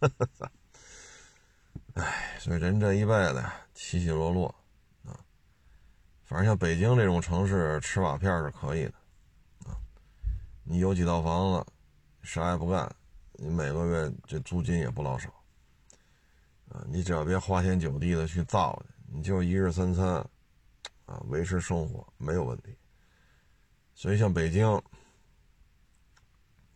[1.94, 4.54] 哎，所以人这一辈子起起落落
[5.06, 5.16] 啊。
[6.26, 8.92] 反正像北京这种城市，吃瓦片是可以的，
[9.64, 9.72] 啊，
[10.64, 11.66] 你有几套房子，
[12.22, 12.94] 啥也不干，
[13.32, 15.30] 你每个月这租金也不老少，
[16.68, 20.06] 啊，你只要别花天酒地的去造去，你就一日三餐，
[21.06, 22.76] 啊，维持生活没有问题。
[23.94, 24.66] 所以像北京，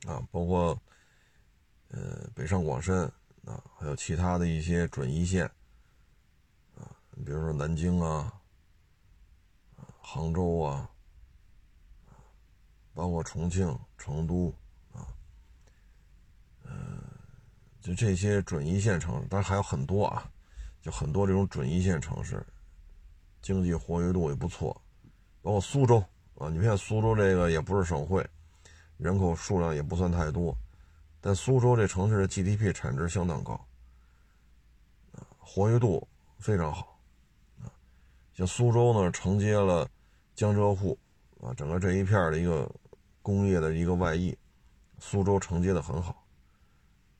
[0.07, 0.81] 啊，包括
[1.89, 3.05] 呃北上广深
[3.45, 5.45] 啊，还有其他的一些准一线，
[6.77, 8.33] 啊，你比如说南京啊，
[10.01, 10.91] 杭州啊，
[12.95, 14.55] 包括重庆、成都。
[14.95, 15.07] 啊
[17.81, 20.31] 就这些准一线城市，当然还有很多啊，
[20.83, 22.47] 就很多这种准一线城市，
[23.41, 24.71] 经济活跃度也不错，
[25.41, 25.97] 包括苏州
[26.35, 26.51] 啊。
[26.51, 28.23] 你看苏州这个也不是省会，
[29.01, 30.55] 人口数量也不算太多，
[31.21, 33.55] 但苏州这城市的 GDP 产值相当高，
[35.13, 36.07] 啊，活跃度
[36.39, 36.99] 非常好，
[37.63, 37.73] 啊，
[38.35, 39.89] 像苏州呢承接了
[40.35, 40.99] 江浙沪
[41.41, 42.71] 啊整个这一片的一个
[43.23, 44.37] 工业的一个外溢，
[44.99, 46.23] 苏州承接的很好。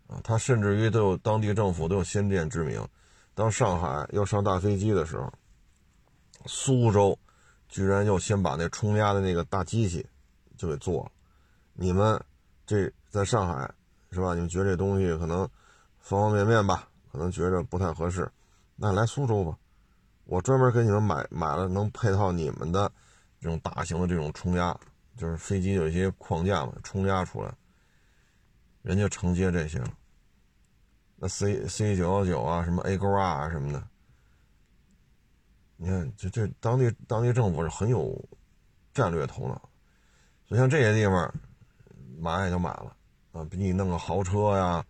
[0.07, 2.87] 啊，他甚至于都有当地政府都有先见之明，
[3.33, 5.33] 当上海要上大飞机的时候，
[6.47, 7.19] 苏州
[7.69, 10.05] 居然要先把那冲压的那个大机器
[10.57, 11.13] 就给做了。
[11.81, 12.23] 你们
[12.67, 13.73] 这在上海
[14.11, 14.35] 是吧？
[14.35, 15.49] 你们觉得这东西可能
[15.99, 18.31] 方方面面吧，可能觉着不太合适，
[18.77, 19.57] 那来苏州吧，
[20.25, 22.93] 我专门给你们买买了能配套你们的
[23.41, 24.79] 这种大型的这种冲压，
[25.17, 27.51] 就是飞机有一些框架嘛，冲压出来，
[28.83, 29.89] 人家承接这些了。
[31.17, 33.83] 那 C C 九幺九啊，什么 A 勾啊什么的，
[35.79, 38.23] 你看，这这当地当地政府是很有
[38.93, 39.55] 战略头脑，
[40.47, 41.35] 所以像这些地方
[42.21, 42.97] 买也就买了
[43.33, 44.85] 啊，比你弄个豪车呀，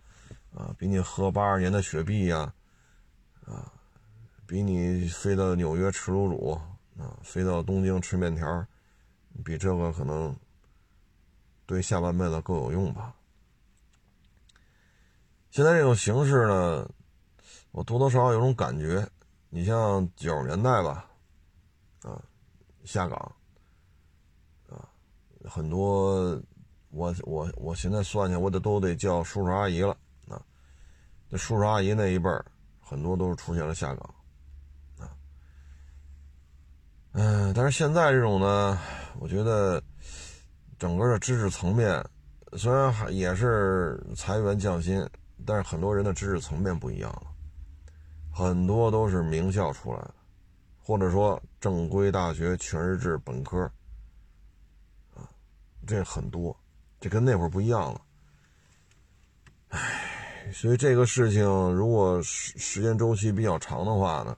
[0.54, 2.52] 啊，比你喝八二年的雪碧呀，
[3.46, 3.72] 啊，
[4.46, 6.52] 比你飞到纽约吃卤煮
[6.98, 8.66] 啊，飞到东京吃面条，
[9.44, 10.36] 比这个可能
[11.66, 13.14] 对下半辈子更有用吧。
[15.50, 16.88] 现在这种形式呢，
[17.72, 19.08] 我多多少少有种感觉。
[19.52, 21.10] 你像九十年代吧，
[22.02, 22.22] 啊，
[22.84, 23.18] 下岗，
[24.68, 24.88] 啊，
[25.44, 26.40] 很多，
[26.90, 29.96] 我我我现在算起来，我得都得叫叔叔阿姨了
[30.28, 30.40] 啊。
[31.28, 32.44] 这叔叔阿姨那一辈儿，
[32.80, 34.14] 很多都是出现了下岗，
[34.98, 35.10] 啊，
[37.12, 38.78] 嗯，但是现在这种呢，
[39.18, 39.82] 我觉得
[40.78, 42.04] 整个的知识层面，
[42.54, 45.08] 虽然还也是裁员降薪。
[45.46, 47.22] 但是很多人的知识层面不一样了，
[48.30, 50.14] 很多都是名校出来的，
[50.82, 53.62] 或者说正规大学全日制本科，
[55.14, 55.24] 啊，
[55.86, 56.54] 这很多，
[57.00, 58.00] 这跟那会儿不一样了。
[59.68, 64.36] 唉，所以这个事情如果时时间周期比较长的话呢，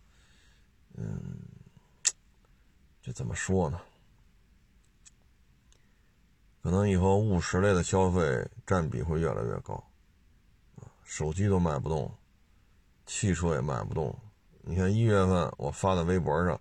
[0.94, 1.38] 嗯，
[3.02, 3.80] 这怎么说呢？
[6.62, 9.82] 可能以后务实类的消费占比会越来越高。
[11.02, 12.16] 手机都卖不动，
[13.04, 14.16] 汽车也卖不动。
[14.62, 16.58] 你看一月份我发在微博上，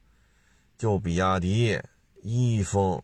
[0.76, 1.80] 就比亚迪、
[2.24, 3.02] 一封，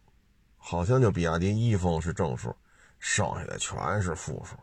[0.57, 2.53] 好像就比亚迪、一封是正数，
[2.99, 4.55] 剩下的全是负数，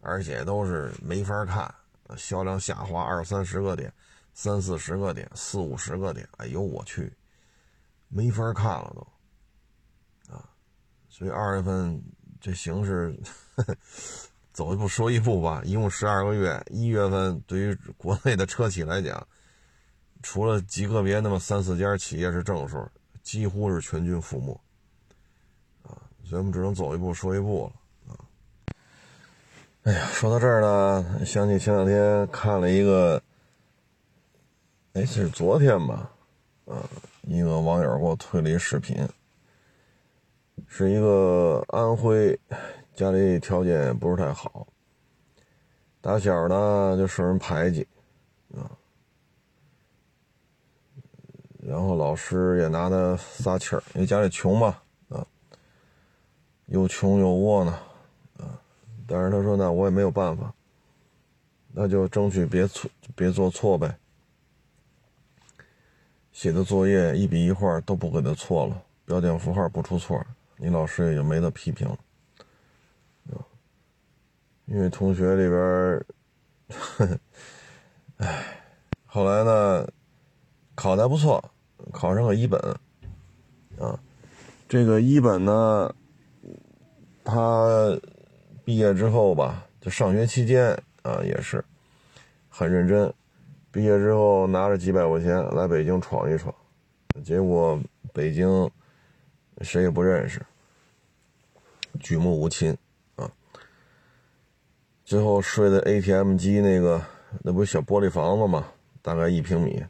[0.00, 1.74] 而且都是没法看，
[2.16, 3.92] 销量下滑二三十个点，
[4.34, 6.28] 三四十个点，四五十个点。
[6.38, 7.12] 哎呦我去，
[8.08, 10.48] 没法看了都啊！
[11.08, 12.02] 所以二月份
[12.40, 13.18] 这形势。
[14.52, 19.28] 走一步说一步吧，一共十二个月，一月份对于国内的车企来讲，
[20.22, 22.82] 除了极个别那么三四家企业是正数，
[23.22, 24.58] 几乎是全军覆没，
[26.28, 27.70] 所以我们只能走一步说一步
[28.06, 28.18] 了，啊。
[29.84, 33.22] 哎呀，说到这儿呢，想起前两天看了一个，
[34.94, 36.10] 哎，这是昨天吧，
[36.64, 36.82] 啊，
[37.22, 39.08] 一个网友给我推了一视频，
[40.66, 42.38] 是一个安徽。
[42.96, 44.66] 家里条件不是太好，
[46.00, 47.86] 打小呢就受人排挤，
[48.54, 48.64] 啊，
[51.58, 54.78] 然后老师也拿他撒气儿，因为家里穷嘛，
[56.66, 57.74] 又穷又窝囊，
[58.38, 58.60] 啊，
[59.06, 60.52] 但是他说呢，我也没有办法，
[61.72, 63.96] 那就争取别错，别做错呗，
[66.32, 70.24] 写的作业一笔一画都不给他错了，标点符号不出错，
[70.56, 71.98] 你老师也就没得批评了。
[74.68, 76.04] 因为同学里边，
[78.16, 78.60] 唉，
[79.06, 79.86] 后来呢，
[80.74, 81.52] 考的还不错，
[81.92, 82.60] 考上个一本，
[83.78, 83.96] 啊，
[84.68, 85.94] 这个一本呢，
[87.26, 87.98] 他
[88.64, 90.70] 毕业之后吧，就上学期间
[91.02, 91.62] 啊，也是
[92.48, 93.12] 很认真，
[93.72, 96.54] 毕业之后拿着几百块钱来北京闯一闯，
[97.24, 97.78] 结果
[98.12, 98.70] 北京
[99.60, 100.40] 谁也不认识，
[101.98, 102.76] 举目无亲
[103.16, 103.28] 啊。
[105.04, 107.02] 最后睡在 ATM 机那个
[107.42, 108.68] 那不是小玻璃房子吗？
[109.02, 109.84] 大概一平米，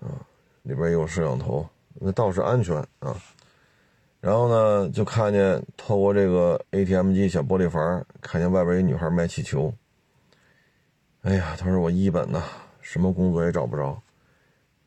[0.00, 0.10] 啊，
[0.62, 3.16] 里边有摄像头，那倒是安全啊。
[4.24, 9.70] 然后呢，就看见透过这个 ATM 机小玻璃房，看见外边一女孩卖气球。
[11.20, 12.42] 哎呀，他说我一本呐，
[12.80, 14.00] 什么工作也找不着，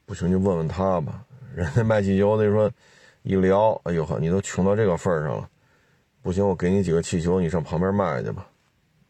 [0.07, 1.23] 不行就问问他吧。
[1.53, 2.71] 人家卖气球的说，
[3.21, 5.47] 一聊，哎呦呵，你都穷到这个份上了，
[6.23, 8.47] 不行，我给你几个气球，你上旁边卖去吧，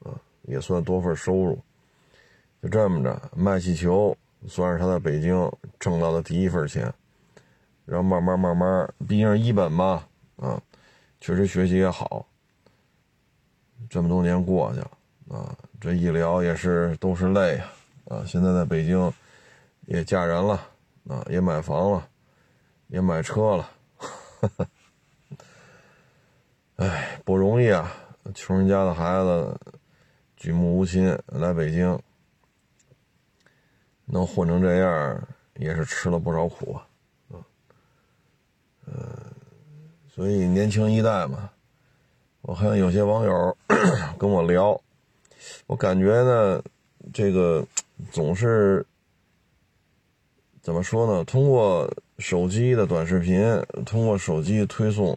[0.03, 0.11] 啊，
[0.41, 1.57] 也算多份收入。
[2.61, 4.13] 就这么着卖气球，
[4.45, 5.49] 算是他在北京
[5.79, 6.93] 挣到的第一份钱。
[7.85, 10.03] 然后慢慢慢慢，毕竟是一本嘛。
[10.37, 10.61] 啊，
[11.19, 12.25] 确实学习也好。
[13.89, 14.91] 这么多年过去了
[15.29, 17.69] 啊，这一聊也是都是泪啊
[18.09, 18.25] 啊！
[18.25, 19.13] 现在在北京
[19.85, 20.55] 也嫁人了
[21.07, 22.09] 啊，也买房了，
[22.87, 23.69] 也买车了。
[26.77, 27.93] 哎，不容易啊！
[28.33, 29.59] 穷人家的孩子
[30.35, 31.99] 举目无亲来北京，
[34.05, 36.87] 能混成这样，也是吃了不少苦啊。
[38.85, 39.33] 嗯。
[40.17, 41.47] 所以年轻一代嘛，
[42.41, 43.55] 我看有些网友
[44.17, 44.81] 跟我聊，
[45.67, 46.59] 我感觉呢，
[47.13, 47.63] 这个
[48.11, 48.83] 总是
[50.59, 51.23] 怎么说呢？
[51.23, 51.87] 通过
[52.17, 53.39] 手机的短视频，
[53.85, 55.15] 通过手机推送，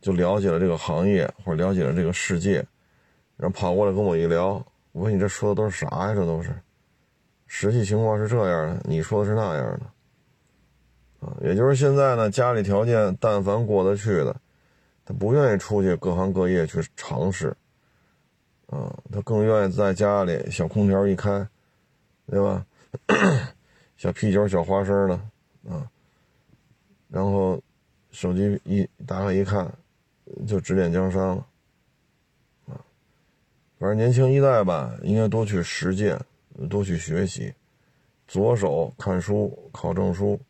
[0.00, 2.64] 就了解了这个行业或者了解了这个世界，
[3.36, 4.52] 然后跑过来跟我一聊，
[4.92, 6.14] 我说你这说的都是啥呀？
[6.14, 6.58] 这都是
[7.46, 9.80] 实际情况是这样的，你说的是那样的。
[11.40, 14.34] 也就是现在呢，家里条件但凡过得去的，
[15.04, 17.56] 他不愿意出去各行各业去尝试，
[18.66, 21.46] 啊，他更愿意在家里小空调一开，
[22.26, 22.66] 对吧？
[23.96, 25.14] 小啤酒、小花生的，
[25.70, 25.88] 啊，
[27.08, 27.60] 然后
[28.10, 29.72] 手机一打开一看，
[30.46, 31.46] 就指点江山了，
[32.66, 32.80] 啊，
[33.78, 36.20] 反正年轻一代吧，应该多去实践，
[36.68, 37.54] 多去学习，
[38.26, 40.40] 左手看书考证书。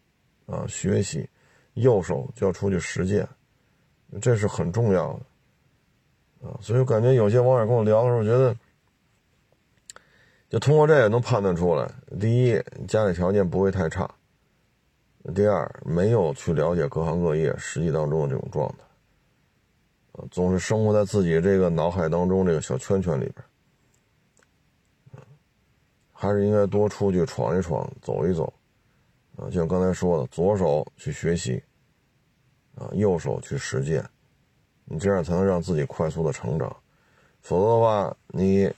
[0.47, 1.28] 啊，学习，
[1.74, 3.26] 右手就要出去实践，
[4.20, 6.59] 这是很重要的啊。
[6.61, 8.55] 所以我感觉有些网友跟我聊的时候，我觉得，
[10.51, 11.90] 就通过这个能判断出来：
[12.20, 14.07] 第一，家里条件不会太差；
[15.34, 18.84] 第二，没有去了解各行各业实际当中的这种状态，
[20.30, 25.24] 总是生活在自己这个脑海当中这个小圈圈里边，
[26.12, 28.53] 还是应该多出去闯一闯，走一走。
[29.37, 31.62] 啊，就像刚才说的，左手去学习，
[32.76, 34.05] 啊，右手去实践，
[34.85, 36.74] 你这样才能让自己快速的成长。
[37.41, 38.72] 否则的话，你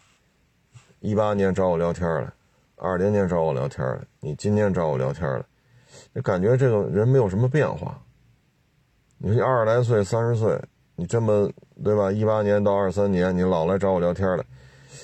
[1.01, 2.35] 一八年找我聊天了，
[2.77, 5.47] 二零年找我聊天了，你今年找我聊天了，
[6.13, 8.01] 你感觉这个人没有什么变化。
[9.19, 10.61] 你说二十来岁、三十岁，
[10.95, 11.51] 你这么
[11.85, 12.11] 对吧？
[12.11, 14.45] 一八年到二三年，你老来找我聊天了，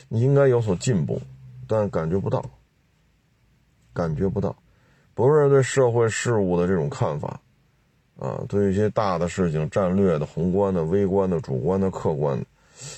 [0.08, 1.20] 你应该有所进步，
[1.68, 2.44] 但感觉不到，
[3.92, 4.54] 感觉不到。
[5.28, 7.40] 不是对社会事物的这种看法，
[8.18, 12.44] 啊，对一些大的事情、战略的、宏观的、微观的、主观的、客观的，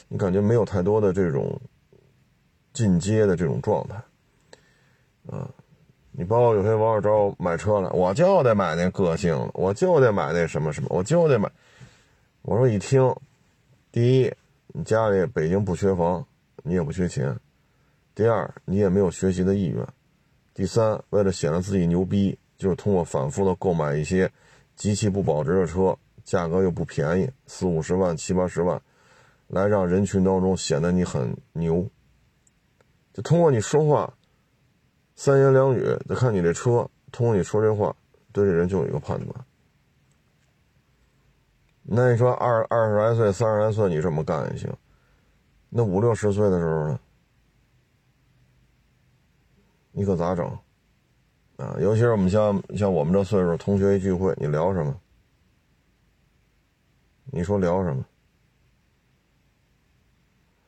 [0.09, 1.61] 你感觉没有太多的这种
[2.73, 3.97] 进阶的这种状态，
[5.31, 5.47] 啊，
[6.13, 11.51] 你包括有些网友找我买车了，我就得买那个性，我就得买那什么什么，我就得买。
[12.41, 13.15] 我说一听，
[13.93, 14.33] 第一，
[14.69, 16.27] 你家里北京不缺房，
[16.63, 17.35] 你也不缺钱；
[18.15, 19.87] 第二，你也没有学习的意愿。
[20.55, 24.31] 第三，为了显得自己牛逼，就是通过反复的购买一些
[24.77, 28.81] 极其不保值的车，价格又不便宜，四五十万、七八十万，
[29.49, 31.85] 来让人群当中显得你很牛。
[33.13, 34.15] 就通过你说话，
[35.17, 37.95] 三言两语，再看你这车，通过你说这话，
[38.33, 39.45] 对这人就有一个判断。
[41.83, 44.73] 那你说二二十来岁、三十来岁，你这么干也行，
[45.69, 47.01] 那五六十岁的时候呢？
[49.97, 50.47] 你可咋整？
[51.57, 55.01] 啊，尤其是我们像像我们这岁数，同学一聚会，你聊什么？
[57.27, 58.05] 你说聊什么？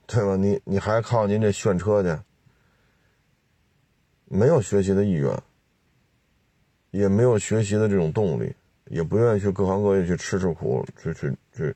[0.06, 0.36] 对吧？
[0.36, 2.22] 你你还靠您这炫车去？
[4.26, 5.36] 没有学习的意愿，
[6.92, 8.54] 也没有学习的这种动力，
[8.84, 11.74] 也不愿意去各行各业去吃吃苦，去去去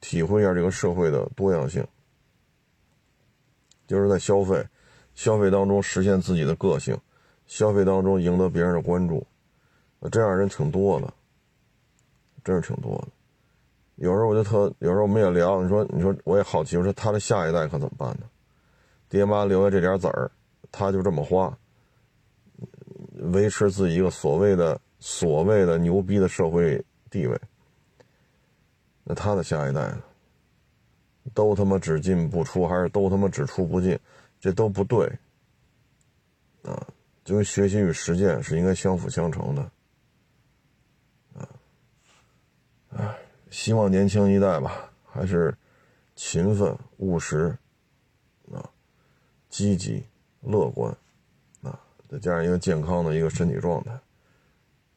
[0.00, 1.86] 体会一下这个社会的多样性，
[3.86, 4.66] 就是在消费。
[5.16, 6.96] 消费当中实现自己的个性，
[7.46, 9.26] 消费当中赢得别人的关注，
[10.12, 11.12] 这样人挺多的，
[12.44, 13.08] 真是挺多的。
[13.96, 18.26] 有时候我就特，有时候我们也聊，你说，你说我也好奇，我说他的下一代可怎么办呢？
[19.08, 20.30] 爹妈留下这点子儿，
[20.70, 21.56] 他就这么花，
[23.32, 27.40] 维持自己一个所谓的所谓的牛逼的社会地位，
[29.02, 30.02] 那他的下一代呢？
[31.34, 33.98] 都他妈只进不出，还是都他妈只出不进？
[34.46, 35.04] 这都不对，
[36.62, 36.86] 啊，
[37.24, 39.70] 就学习与实践是应该相辅相成的，
[41.34, 41.48] 啊，
[42.90, 43.18] 哎，
[43.50, 45.52] 希望年轻一代吧，还是
[46.14, 47.58] 勤奋务实，
[48.52, 48.70] 啊，
[49.48, 50.00] 积极
[50.42, 50.96] 乐观，
[51.62, 51.76] 啊，
[52.08, 53.90] 再加上一个健康的一个身体状态，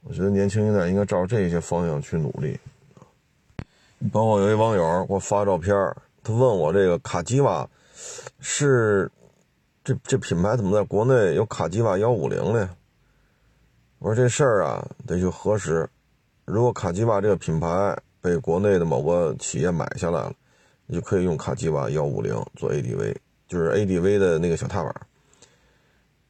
[0.04, 2.60] 我觉得年轻一代应该照这些方向去努力。
[4.12, 5.76] 包括有一网友给我发照片，
[6.22, 7.68] 他问我这个卡基瓦
[8.40, 9.12] 是
[9.90, 12.70] 这这品牌怎么在国内有卡基瓦幺五零呢？
[13.98, 15.90] 我说这事儿啊得去核实。
[16.46, 20.34] 如果卡基瓦这个品牌被国内的某个企业买下来了，
[20.86, 23.16] 你就可以用卡基瓦幺五零做 ADV，
[23.48, 24.94] 就是 ADV 的那个小踏板。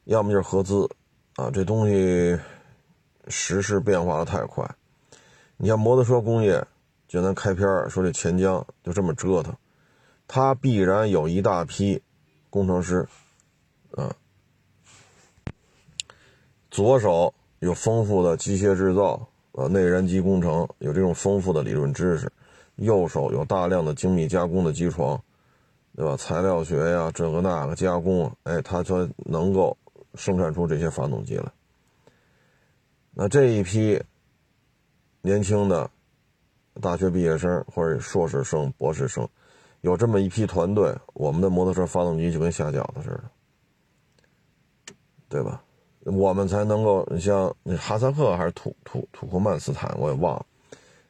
[0.05, 0.89] 要么就是合资
[1.35, 2.39] 啊，这东西
[3.27, 4.65] 时势变化的太快。
[5.57, 6.65] 你像摩托车工业。
[7.09, 9.51] 就咱开篇说这钱江就这么折腾，
[10.27, 12.03] 他必然有一大批
[12.51, 13.07] 工程师，
[13.91, 14.15] 啊，
[16.69, 22.31] 左手有丰富的机械制造，呃，内燃机工程有这种丰富的理论知识，
[22.75, 25.21] 右手有大量的精密加工的机床，
[25.95, 26.15] 对吧？
[26.17, 29.77] 材料学呀，这个那个加工，哎，他就能够
[30.15, 31.45] 生产出这些发动机来。
[33.13, 34.01] 那这一批
[35.21, 35.89] 年轻的。
[36.81, 39.27] 大学毕业生或者硕士生、博士生，
[39.81, 43.23] 有这么一批团队，我们的摩托车发动机就跟下饺子似的，
[45.29, 45.63] 对吧？
[46.05, 50.45] 我们才能够，像哈萨克还是土土土库曼斯坦，我也忘了。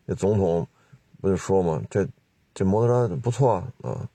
[0.06, 0.68] 那总统
[1.22, 2.06] 不就说嘛，这
[2.54, 4.10] 这摩托车不错啊，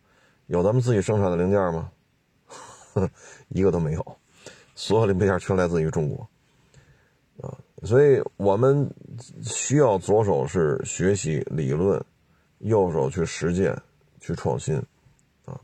[0.48, 1.90] 有咱们自己生产的零件吗？
[3.48, 4.16] 一个都没有，
[4.74, 6.28] 所有零配件全来自于中国，
[7.40, 7.56] 啊。
[7.84, 8.90] 所以我们
[9.42, 12.04] 需要左手是学习理论，
[12.58, 13.80] 右手去实践、
[14.20, 14.76] 去创新，
[15.44, 15.58] 啊，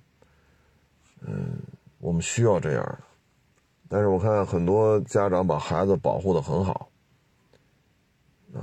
[1.20, 1.58] 嗯，
[1.98, 2.98] 我们需要这样的。
[3.92, 6.88] 但是我看很多家长把孩子保护的很好，
[8.54, 8.62] 啊，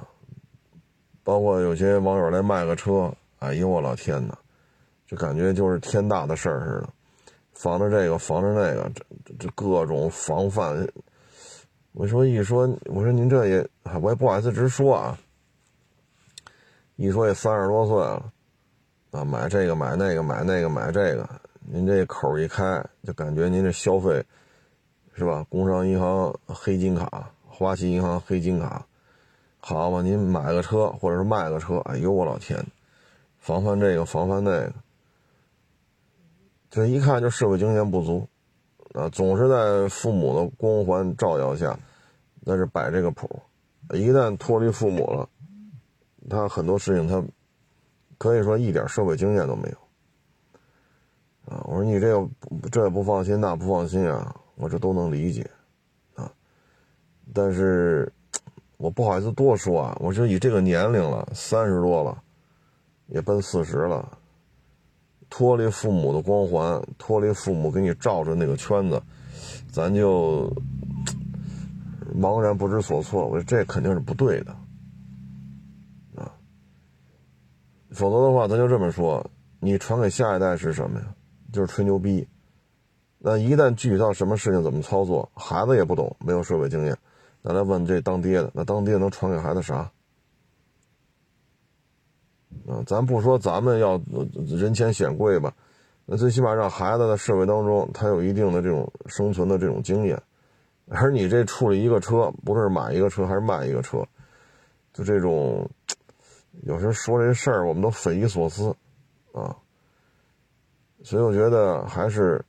[1.22, 4.38] 包括有些网友来卖个车，哎呦我老天哪，
[5.06, 6.90] 就感觉就是天大的事儿似的，
[7.52, 9.04] 防着这个防着那个，这
[9.38, 10.88] 这各种防范。
[11.92, 13.70] 我说一说，我说您这也，
[14.02, 15.20] 我也不好意思直说啊。
[16.96, 18.32] 一说也三十多岁了，
[19.12, 24.24] 啊，买这个买那个买那个买这个，您这口一开，就感觉您这消费，
[25.18, 25.44] 是吧？
[25.50, 28.86] 工商银行黑金卡，花旗银行黑金卡，
[29.60, 30.04] 好嘛？
[30.04, 32.64] 您买个车或者是卖个车，哎呦我老天，
[33.40, 34.74] 防范这个防范那个，
[36.70, 38.30] 这一看就社会经验不足，
[38.94, 41.78] 啊，总是在父母的光环照耀下。
[42.50, 43.28] 那是摆这个谱，
[43.90, 45.28] 一旦脱离父母了，
[46.30, 47.22] 他很多事情他
[48.20, 49.78] 可以说一点社会经验都没有。
[51.54, 52.30] 啊，我说你这个
[52.72, 55.50] 这也不放心，那不放心啊，我这都能理解，
[56.16, 56.30] 啊，
[57.34, 58.12] 但是
[58.76, 62.22] 我不好意思多说啊，我说以这个年龄了，三十多了，
[63.08, 64.18] 也奔四十了，
[65.30, 69.02] 脱离父母的光环，脱离父母给你罩着那个圈子，
[69.72, 70.52] 咱就。
[72.18, 74.52] 茫然不知所措，我说这肯定是不对的，
[76.16, 76.34] 啊，
[77.92, 79.30] 否则的话，咱就这么说，
[79.60, 81.14] 你传给下一代是什么呀？
[81.52, 82.28] 就是吹牛逼。
[83.30, 86.98] 那一旦具体到什么事情怎么操作，孩子也不懂，没有社会经验，
[87.42, 89.92] 那来问这当爹的，那当爹能传给孩子啥？
[92.66, 94.02] 啊，咱不说咱们要
[94.48, 95.54] 人前显贵吧，
[96.06, 100.18] 那最起码让孩子在社会当中，他有一定的这种生存的这种经验。
[100.88, 104.08] 而你这处理一个车，不是买一个车还是卖一个车，
[104.94, 105.70] 就这种，
[106.64, 108.74] 有时候说这事儿我们都匪夷所思，
[109.34, 109.54] 啊，
[111.04, 112.42] 所以我觉得还是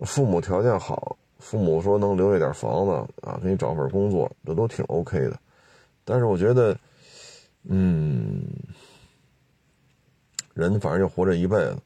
[0.00, 2.92] 父母条件好，父母说能留下点房子
[3.22, 5.38] 啊，给你找份工作，这都挺 OK 的。
[6.04, 6.76] 但是我觉得，
[7.64, 8.42] 嗯，
[10.54, 11.78] 人反正就活这一辈子，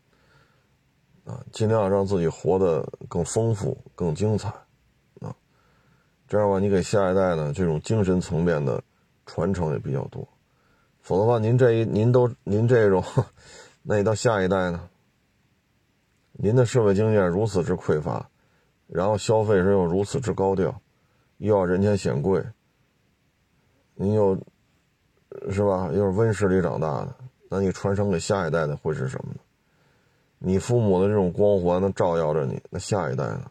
[1.25, 4.49] 啊，尽量让自己活得更丰富、更精彩
[5.21, 5.35] 啊。
[6.29, 8.83] 这样吧，你给下一代呢这种精神层面的
[9.27, 10.27] 传承也比较多，
[11.01, 13.03] 否则的话，您这一您都您这种，
[13.83, 14.89] 那你到下一代呢？
[16.37, 18.29] 您的社会经验如此之匮乏，
[18.87, 20.81] 然后消费时又如此之高调，
[21.39, 22.45] 又要人前显贵，
[23.95, 24.37] 您又
[25.51, 25.91] 是吧？
[25.93, 27.15] 又是温室里长大的，
[27.49, 29.41] 那你传承给下一代的会是什么呢？
[30.39, 33.51] 你父母的这种光环能照耀着你，那下一代呢？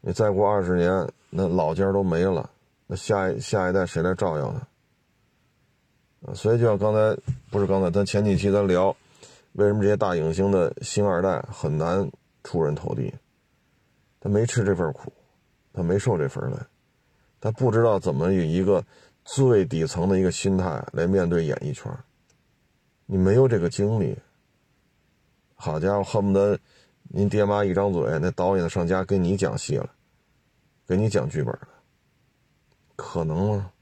[0.00, 2.50] 你再过二十年，那老家都没了，
[2.86, 4.52] 那下一下一代谁来照耀
[6.24, 6.34] 他？
[6.34, 7.16] 所以就像刚才
[7.50, 8.94] 不是刚才，咱前几期咱聊，
[9.58, 12.08] 为什么这些大影星的星二代很难
[12.44, 13.12] 出人头地？
[14.20, 15.12] 他没吃这份苦，
[15.72, 16.56] 他没受这份累，
[17.40, 18.84] 他不知道怎么以一个
[19.24, 21.92] 最底层的一个心态来面对演艺圈。
[23.06, 24.16] 你没有这个经历，
[25.56, 26.56] 好家伙，恨不得
[27.08, 29.90] 您爹妈一张嘴，那导演上家给你讲戏了，
[30.86, 31.68] 给你讲剧本了，
[32.94, 33.72] 可能吗？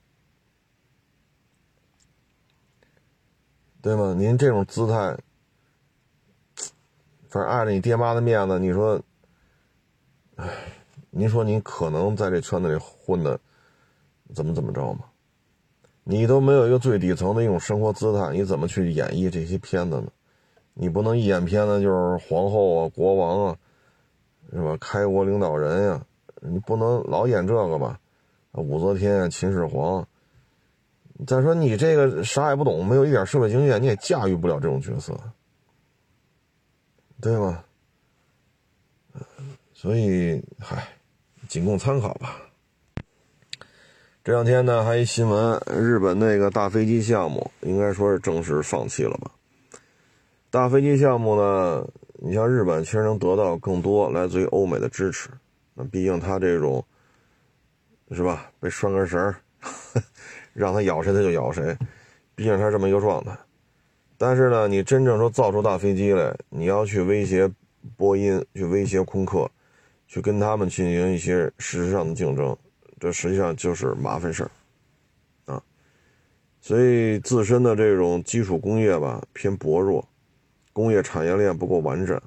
[3.83, 4.15] 对吗？
[4.17, 5.19] 您这种姿态，
[7.37, 8.99] 不是碍着你爹妈的面子，你说，
[10.37, 10.49] 哎，
[11.11, 13.39] 您说您可能在这圈子里混的
[14.35, 15.01] 怎么怎么着吗？
[16.03, 20.07] 你都没有一个最底层的一种生活姿态，你怎么去演绎这些片子呢？
[20.73, 23.57] 你不能一演片子就是皇后啊、国王啊，
[24.51, 24.75] 是吧？
[24.81, 26.07] 开国领导人呀，
[26.41, 28.01] 你不能老演这个吧？
[28.53, 30.09] 武则天啊、秦始皇。
[31.27, 35.15] 再说你这个啥也不懂，没有一点社会经验，你也驾驭不了这种角色，
[37.21, 37.65] 对吗？
[39.73, 40.87] 所以，嗨，
[41.49, 42.37] 仅供参考吧。
[44.23, 49.31] 这两天呢，还一新闻，日本那个大飞机项目应该说是正式放弃了吧？
[50.51, 55.31] 大飞机项目呢，你像日本其实能得到更多来自于欧美的支持，
[55.75, 56.85] 那毕竟他这种
[58.11, 58.51] 是吧？
[58.61, 59.35] 被拴根绳
[60.53, 61.77] 让他咬谁他就咬谁，
[62.35, 63.37] 毕竟他这么一个状态。
[64.19, 67.51] 但是呢，你真正说造出大飞机来，你要去威胁
[67.97, 69.51] 波音，去威胁空客，
[70.07, 72.57] 去跟他们进行一些事实上的竞争，
[72.99, 74.51] 这实际上就是麻烦事儿
[75.53, 75.63] 啊。
[76.61, 80.07] 所以自身的这种基础工业吧偏薄弱，
[80.73, 82.21] 工业产业链不够完整，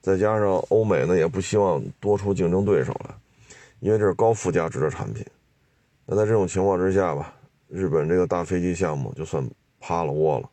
[0.00, 3.14] 再加上欧美呢也不希望多出竞争对手来，
[3.80, 5.24] 因为这是高附加值的产品。
[6.04, 7.32] 那在这种情况之下吧。
[7.68, 9.44] 日本这个大飞机项目就算
[9.80, 10.48] 趴了窝了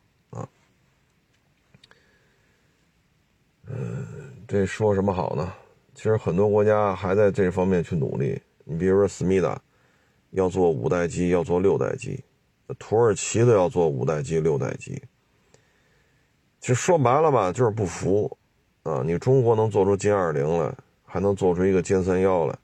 [3.75, 4.05] 嗯，
[4.47, 5.53] 这说什么好呢？
[5.95, 8.41] 其实很多国家还在这方面去努力。
[8.63, 9.59] 你比如说，思密达
[10.31, 12.23] 要做五代机，要做六代机；
[12.79, 15.01] 土耳其都要做五代机、六代机。
[16.59, 18.37] 其实说白了吧，就是不服
[18.83, 19.03] 啊！
[19.05, 22.57] 你中国能做出歼二零来，还能做出一个歼三幺来，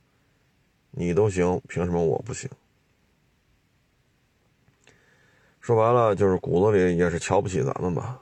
[0.91, 2.49] 你都行，凭什么我不行？
[5.59, 8.19] 说白了就是骨子里也是瞧不起咱们吧，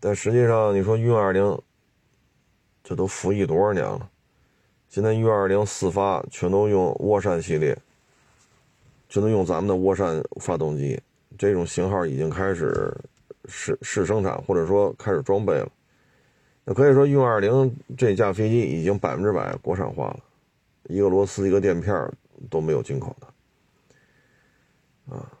[0.00, 1.60] 但实际上你说运二零，
[2.84, 4.10] 这都服役多少年了？
[4.88, 7.76] 现在运二零四发全都用涡扇系列，
[9.08, 10.98] 全都用咱们的涡扇发动机，
[11.36, 12.90] 这种型号已经开始
[13.46, 15.68] 试试生产，或者说开始装备了。
[16.64, 20.20] 那可以说运二零这架飞机已经百分之百国产化了，
[20.84, 22.10] 一个螺丝一个垫片
[22.48, 25.14] 都没有进口的。
[25.14, 25.32] 啊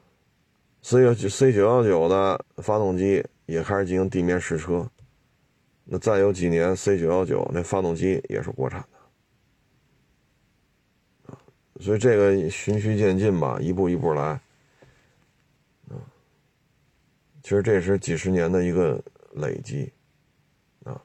[0.82, 4.86] ，C C 九幺九的发动机也开始进行地面试车，
[5.84, 8.84] 那再有几年 C 九幺九那发动机也是国产
[11.26, 11.34] 的，
[11.80, 14.38] 所以这个循序渐进吧，一步一步来，
[17.42, 19.90] 其实这是几十年的一个累积，
[20.84, 21.00] 啊，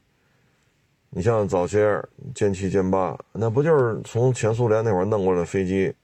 [1.09, 1.95] 你像早些
[2.35, 5.95] 歼七歼八，那不就是从前苏联那会儿弄过来的飞机？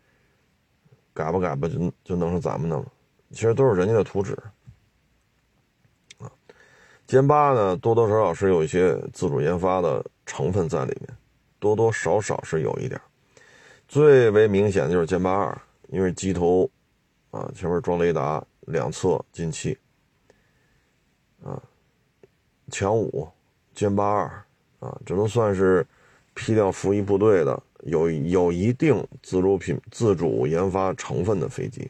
[1.14, 2.86] 改吧改吧，就就弄成咱们的了。
[3.32, 4.38] 其实都是人家的图纸。
[7.10, 11.10] 歼八呢，多多少少是有一些自主研发的成分在里面，
[11.57, 13.01] 多多少少是有一点。
[13.88, 16.70] 最为明显的就是歼八二，因为机头
[17.32, 19.76] 啊前面装雷达，两侧进气
[21.43, 21.60] 啊。
[22.70, 23.28] 强五、
[23.76, 24.45] 歼八二
[24.80, 25.84] 啊，只能算是
[26.36, 27.60] 批量服役部队的。
[27.86, 31.89] 有有一定自主品、自主研发成分的飞机，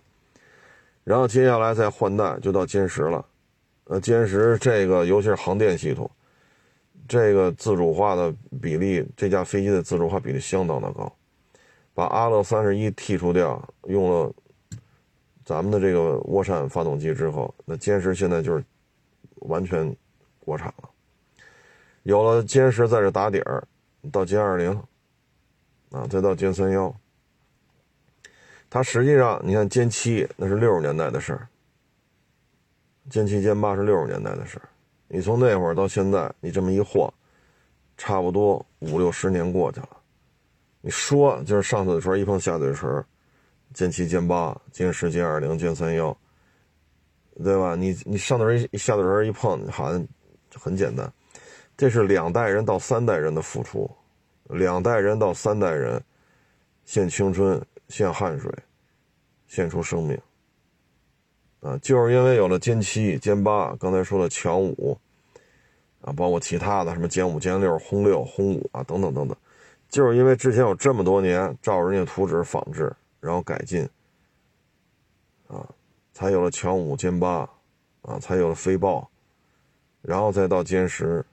[1.03, 3.25] 然后接下来再换代就到歼十了。
[3.89, 6.09] 呃，歼十这个尤其是航电系统，
[7.07, 8.31] 这个自主化的
[8.61, 11.11] 比例，这架飞机的自主化比例相当的高。
[11.95, 14.31] 把阿勒三十一剔除掉，用了
[15.43, 18.63] 咱们的这个涡扇发动机之后，那歼十现在就是
[19.37, 19.93] 完全
[20.39, 20.89] 国产了。
[22.03, 23.67] 有了歼十在这打底儿，
[24.11, 24.79] 到歼二零。
[25.91, 26.95] 啊，再到歼三幺，
[28.69, 31.47] 它实际上你看歼七那是六十年代的事儿，
[33.09, 34.61] 歼七歼八是六十年代的事，
[35.07, 37.11] 你从那会儿到现在，你这么一晃，
[37.97, 39.89] 差不多五六十年过去了。
[40.81, 43.03] 你说就是上嘴唇一碰下嘴唇，
[43.73, 46.15] 歼七歼八歼十歼二零歼三幺，
[47.43, 47.75] 对吧？
[47.75, 50.07] 你你上嘴唇一下嘴唇一碰，好像
[50.53, 51.11] 很简单，
[51.75, 53.89] 这是两代人到三代人的付出。
[54.43, 56.01] 两代人到三代人，
[56.85, 58.51] 献青春，献汗水，
[59.47, 60.19] 献出生命，
[61.61, 64.97] 啊，就是因为有了歼七、歼八，刚才说的强五，
[66.01, 69.35] 啊，包括其他的什么歼五、歼六、轰六、轰五啊，等等等等，
[69.89, 73.87] 就是因为之前有这么多年照人家图纸仿制，然后改进，
[75.47, 75.67] 啊，
[76.13, 77.49] 才有了强五歼八，
[78.03, 79.09] 啊，才有了飞豹，
[80.01, 81.25] 然后再到歼十。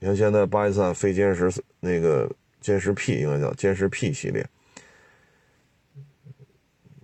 [0.00, 2.28] 你看现在巴基斯坦飞歼十那个
[2.60, 4.44] 歼十 P 应该叫歼十 P 系列，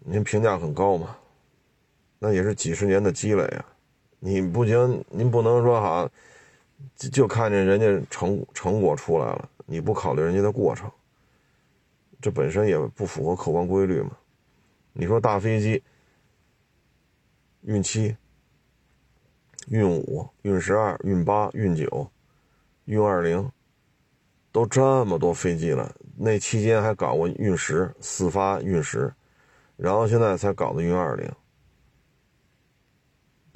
[0.05, 1.17] 您评价很高嘛？
[2.27, 3.64] 那也是几十年的积累啊！
[4.18, 6.11] 你不行，您不能说哈，
[6.97, 10.91] 就就看见人家成成果出来了，你不考虑人家的过程，
[12.20, 14.11] 这本身也不符合客观规律嘛？
[14.93, 15.81] 你说大飞机，
[17.61, 18.16] 运七、
[19.68, 22.11] 运五、运十二、运八、运九。
[22.87, 23.49] 运二零
[24.51, 29.12] 都这么多飞机了，那期间还搞过运十四发运十，
[29.77, 31.31] 然后现在才搞的运二零，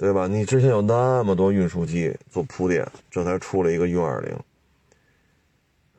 [0.01, 0.25] 对吧？
[0.25, 4.33] 你之前有那么多运输机做铺垫，这才出了一个运二零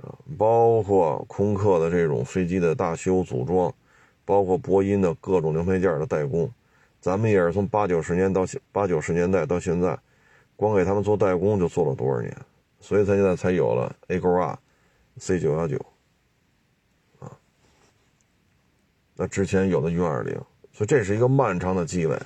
[0.00, 3.72] 啊，包括空客的这种飞机的大修组装，
[4.24, 6.50] 包括波音的各种零配件的代工，
[7.00, 9.96] 咱们也是从八九十年到八九十年代到现在，
[10.56, 12.36] 光给他们做代工就做了多少年？
[12.80, 14.58] 所以，他现在才有了 A 勾 R、
[15.18, 15.76] C 九幺九，
[17.20, 17.30] 啊，
[19.14, 20.34] 那之前有的运二零，
[20.72, 22.18] 所以这是一个漫长的积累，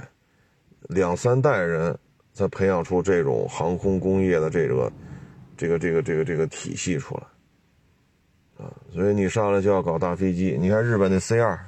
[0.88, 1.98] 两三代人
[2.32, 4.92] 才培养出这种航空工业的这个、
[5.56, 11.58] 这个、这个、这个、这个体系出来，啊，所以你上来就要搞大飞机，你看日本那 C 二，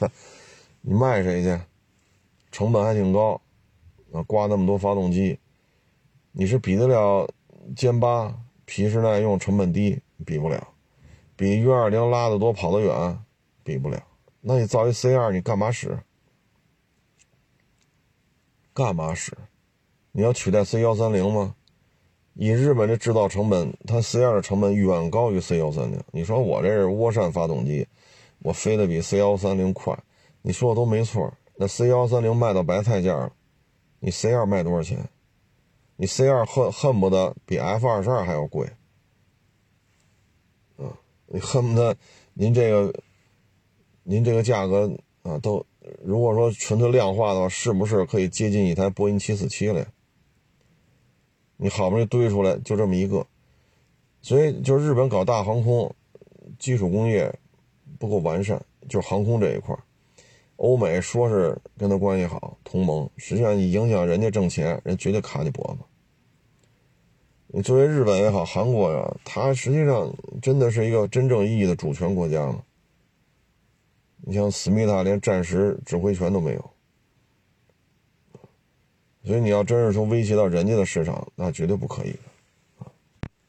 [0.82, 1.58] 你卖谁去？
[2.50, 3.40] 成本还挺高，
[4.12, 5.38] 啊，挂那么多发动机，
[6.32, 7.28] 你是比得了？
[7.76, 8.34] 歼八
[8.64, 10.58] 皮实耐用，成本低，比不了；
[11.36, 13.18] 比运二零拉得多，跑得远，
[13.62, 14.02] 比不了。
[14.40, 15.96] 那你造一 C 二，你干嘛使？
[18.74, 19.36] 干嘛使？
[20.12, 21.54] 你要取代 C 幺三零吗？
[22.34, 26.02] 以日本的制造成本，它 C 二的成本远高于 C 幺三零。
[26.12, 27.86] 你说我这是涡扇发动机，
[28.38, 29.98] 我飞得比 C 幺三零快，
[30.40, 31.32] 你说的都没错。
[31.56, 33.32] 那 C 幺三零卖到白菜价了，
[34.00, 35.06] 你 C 二卖多少钱？
[35.96, 38.66] 你 C 二恨恨不得比 F 二十二还要贵，
[40.78, 40.88] 啊，
[41.26, 41.94] 你恨不得
[42.32, 42.92] 您这个，
[44.02, 44.90] 您这个价格
[45.22, 45.64] 啊，都
[46.02, 49.80] 如果说纯粹量化的话，是不是可以接近一台波音七四七了？
[49.80, 49.86] 呀？
[51.56, 53.26] 你好不容易堆出来就这么一个，
[54.20, 55.94] 所以就是日本搞大航空，
[56.58, 57.32] 基础工业
[57.98, 59.76] 不够完善，就是航空这一块
[60.56, 65.84] 欧美说是跟他关系好，同盟，实际上你影响人家挣钱，人绝对卡你脖子。
[67.48, 72.62] 你作为日本也好，韩国呀，它实际上真的是一个真正意义的主权国家吗？
[74.24, 76.70] 你像思密达连战时指挥权都没有，
[79.24, 82.14] 所以你要真是说威胁到人家的市场，那绝对不可以
[82.78, 82.86] 啊。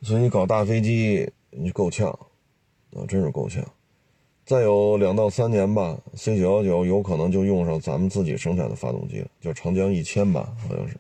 [0.02, 2.10] 所以你搞大飞机，你够呛
[2.94, 3.64] 啊，真是够呛。
[4.46, 10.96] 再有两到三年吧，C 九幺九有可能就用上咱们自己生产的发动机了，叫长江一千吧，好像是。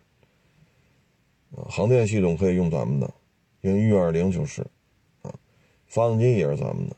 [1.56, 3.12] 啊，航电系统可以用咱们的，
[3.62, 4.62] 因为运二零就是，
[5.24, 5.34] 啊，
[5.88, 6.96] 发动机也是咱们的，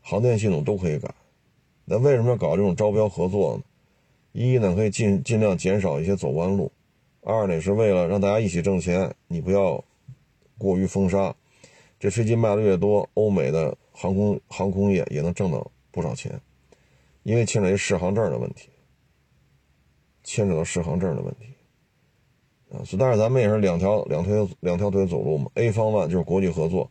[0.00, 1.14] 航电系统都可以改。
[1.86, 3.62] 那为什么要搞这种招标合作呢？
[4.32, 6.70] 一呢，可以尽尽量减少一些走弯路；
[7.22, 9.82] 二呢，是为了让大家一起挣钱，你不要
[10.58, 11.34] 过于封杀。
[11.98, 16.38] 这飞机卖的越多，欧美的航空航空业也能挣到不少钱，
[17.22, 18.68] 因为牵扯一适航证的问题，
[20.22, 21.46] 牵扯到适航证的问题。
[22.76, 25.50] 啊，是，但是咱们也是两条两条两条腿走路嘛。
[25.54, 26.90] A 方案就是国际合作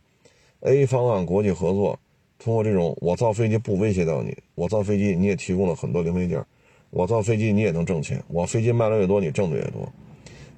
[0.60, 1.98] ，A 方案国际合作，
[2.38, 6.44] 通过这种我造飞机不威胁到你，我造飞机你也提供了很多零配件，
[6.90, 9.90] 我造飞机你也能挣钱，我飞机卖的越多你挣的越多，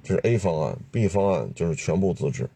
[0.03, 0.77] 这是 A 方案。
[0.91, 2.49] B 方案就是全部自制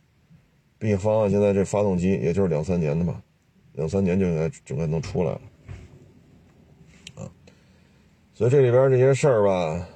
[0.78, 3.22] ，B 方案现在这发动机也就是两三年的吧，
[3.74, 5.42] 两三年就应该就该能出来了，
[7.16, 7.32] 啊，
[8.34, 9.88] 所以这里边这些事儿吧。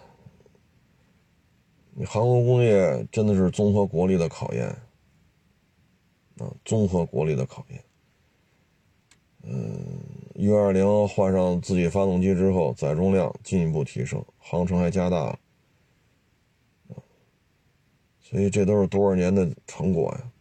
[1.99, 4.67] 你航空工业真的是综合国力的考验
[6.37, 7.83] 啊，综合国力的考验。
[9.49, 9.79] 嗯，
[10.35, 15.39] 运二零换上自己发动机之后，载重量进一步提升，航程还加大了，
[18.19, 20.31] 所以这都是多少年的成果呀？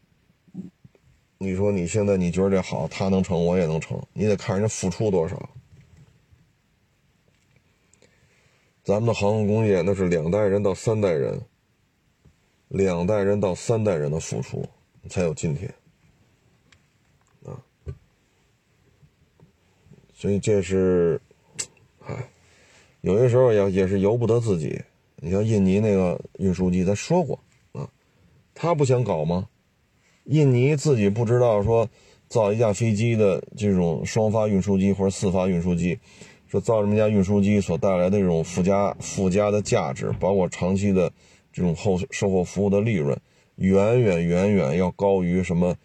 [1.38, 5.50] 你说你现在你觉得这好，他能成，我也能成，你得看人家付出多少。
[8.82, 11.40] 咱们的航空工业那是两代人到三代人，
[12.68, 14.66] 两代人到三代人的付出
[15.09, 15.72] 才有今天，
[20.18, 21.20] 所以这是，
[22.06, 22.14] 哎，
[23.02, 24.80] 有些时候也也是由不得自己。
[25.16, 27.38] 你像印尼那个运输机，咱说过
[27.72, 27.86] 啊，
[28.54, 29.46] 他不想搞吗？
[30.24, 31.86] 印尼自己不知道说
[32.28, 35.98] 造一架飞机的这种双发运输机或者四发运输机，
[36.48, 41.12] 说造这么一架运输机所带来的这种附加附加的价值，包括长期的
[41.52, 43.14] 这种后售后服务的利润，
[43.56, 45.76] 远远远远要高于什么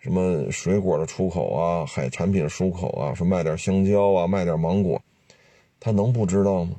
[0.00, 5.00] 什么水果的出口啊，海产品出口啊，说卖点香蕉啊，卖点芒果，
[5.78, 6.76] 他能不知道吗？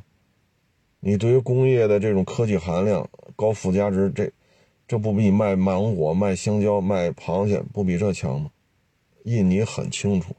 [0.99, 4.31] 你对于工业的这种科技含量、高附加值，这
[4.87, 8.51] 这不比你卖芒果、卖香蕉、卖螃蟹不比这强吗？
[9.23, 10.35] 印尼很清楚，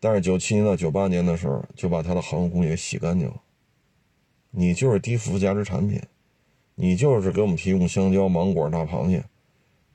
[0.00, 3.42] 但是九七年到九八年的时候就把它的航空工业洗干净了。
[4.50, 6.00] 你就是低附加值产品，
[6.74, 9.22] 你就是给我们提供香蕉、芒果、大螃蟹，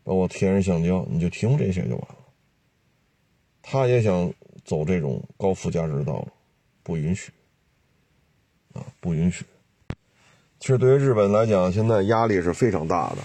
[0.10, 2.16] 包括天然橡胶，你就提供这些就完了。
[3.62, 4.34] 他也想
[4.66, 6.28] 走这种高附加值道路，
[6.82, 7.32] 不允许
[8.74, 9.46] 啊，不允许。
[10.60, 13.18] 其实对于日本来讲，现在压力是非常大的。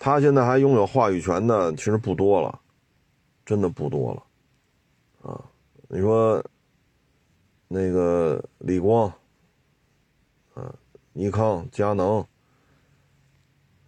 [0.00, 2.62] 他现在还拥有话语权的，其实不多了，
[3.44, 5.30] 真的不多了。
[5.30, 5.44] 啊，
[5.86, 6.42] 你说
[7.68, 9.12] 那个李光，
[10.54, 10.74] 啊，
[11.12, 12.20] 尼康、佳能，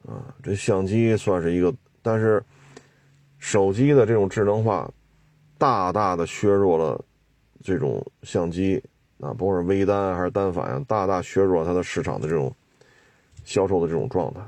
[0.06, 1.74] 啊，这相机算是一个，
[2.08, 2.42] 但是
[3.38, 4.90] 手机的这种智能化，
[5.58, 7.04] 大大的削弱了
[7.62, 8.82] 这种相机
[9.20, 12.50] 啊，不管是微单还是单反呀，大大削弱它的市场的这种。
[13.44, 14.42] 销售的这种状态，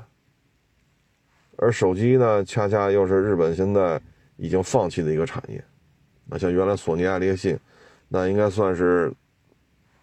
[1.57, 3.99] 而手机呢，恰恰又是日本现在
[4.37, 5.63] 已经放弃的一个产业。
[6.25, 7.57] 那像原来索尼、爱立信，
[8.09, 9.11] 那应该算是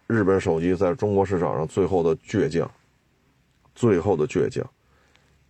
[0.05, 2.69] 日本手机在中国市场上最后的倔强，
[3.73, 4.69] 最后的倔强。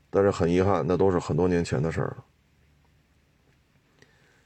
[0.09, 2.17] 但是很遗憾，那都是很多年前的事儿了。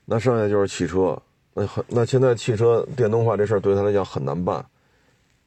[0.05, 1.21] 那剩下就是汽车，
[1.53, 4.65] 那很那现在汽车电动化这事儿对他来讲很难办。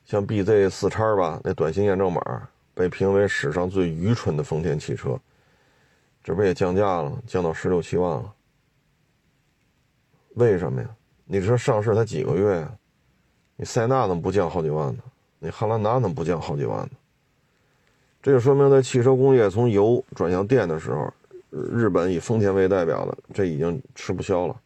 [0.04, 2.48] 像 BZ 四叉吧，那短信验证码。
[2.74, 5.18] 被评为史上最愚蠢的丰田汽车，
[6.22, 8.34] 这不也降价了，降到十六七万了。
[10.34, 10.88] 为什么呀？
[11.24, 12.70] 你这上市才几个月呀？
[13.56, 15.02] 你塞纳怎么不降好几万呢？
[15.38, 16.90] 你汉兰达怎么不降好几万呢？
[18.27, 21.14] 这就说明在汽车工业从油转向电的时候，
[21.53, 24.61] 日本以丰田为代表的，这已经吃不消了，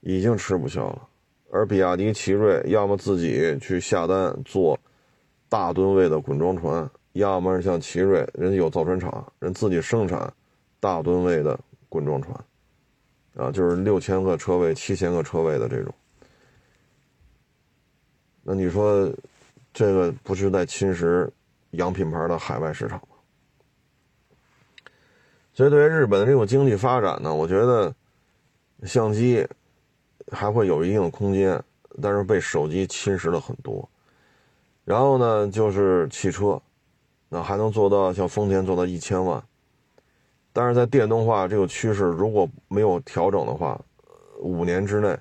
[0.00, 1.08] 已经吃不消了。
[1.52, 4.76] 而比亚迪、奇瑞要么自己去下单做。
[5.48, 10.32] 大吨位的滚装船，要么是像奇瑞，人家有造船厂，人自己生产
[10.80, 11.56] 大吨位的
[11.88, 12.36] 滚装船，
[13.36, 15.94] 啊，就是六千个车位、七千个车位的这种。
[18.42, 19.08] 那你说，
[19.72, 21.30] 这个不是在侵蚀
[21.76, 23.16] 洋品牌的海外市场吗？
[25.52, 27.94] 所以，对于日本的这种经济发展呢，我觉得
[28.82, 29.46] 相机
[30.32, 31.62] 还会有一定的空间，
[32.02, 33.88] 但是被手机侵蚀了很多。
[34.84, 36.60] 然后呢，就是汽车，
[37.28, 39.42] 那还能做到像丰田做到一千万，
[40.52, 43.80] 但是在电动化这个趋势如果没有调整的话，
[44.40, 45.16] 五年之内，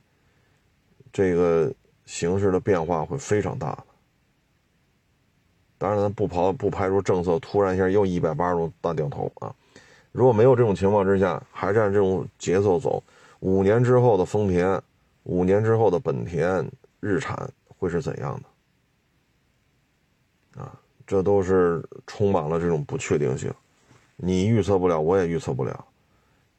[1.11, 1.71] 这个
[2.05, 3.85] 形势的变化会非常大的。
[5.83, 9.53] 当然，咱不跑不排除政策突然一下又一百八十度大掉头啊！
[10.13, 13.03] 如果没有这种情况之下，还是按这种节奏走，
[13.41, 14.81] 五年之后的丰田，
[15.23, 16.65] 五年之后的本田、
[17.01, 18.41] 日产会是怎样
[20.55, 20.61] 的？
[20.61, 20.71] 啊，
[21.05, 23.53] 这都是充满了这种不确定性，
[24.15, 25.85] 你预测不了，我也预测不了。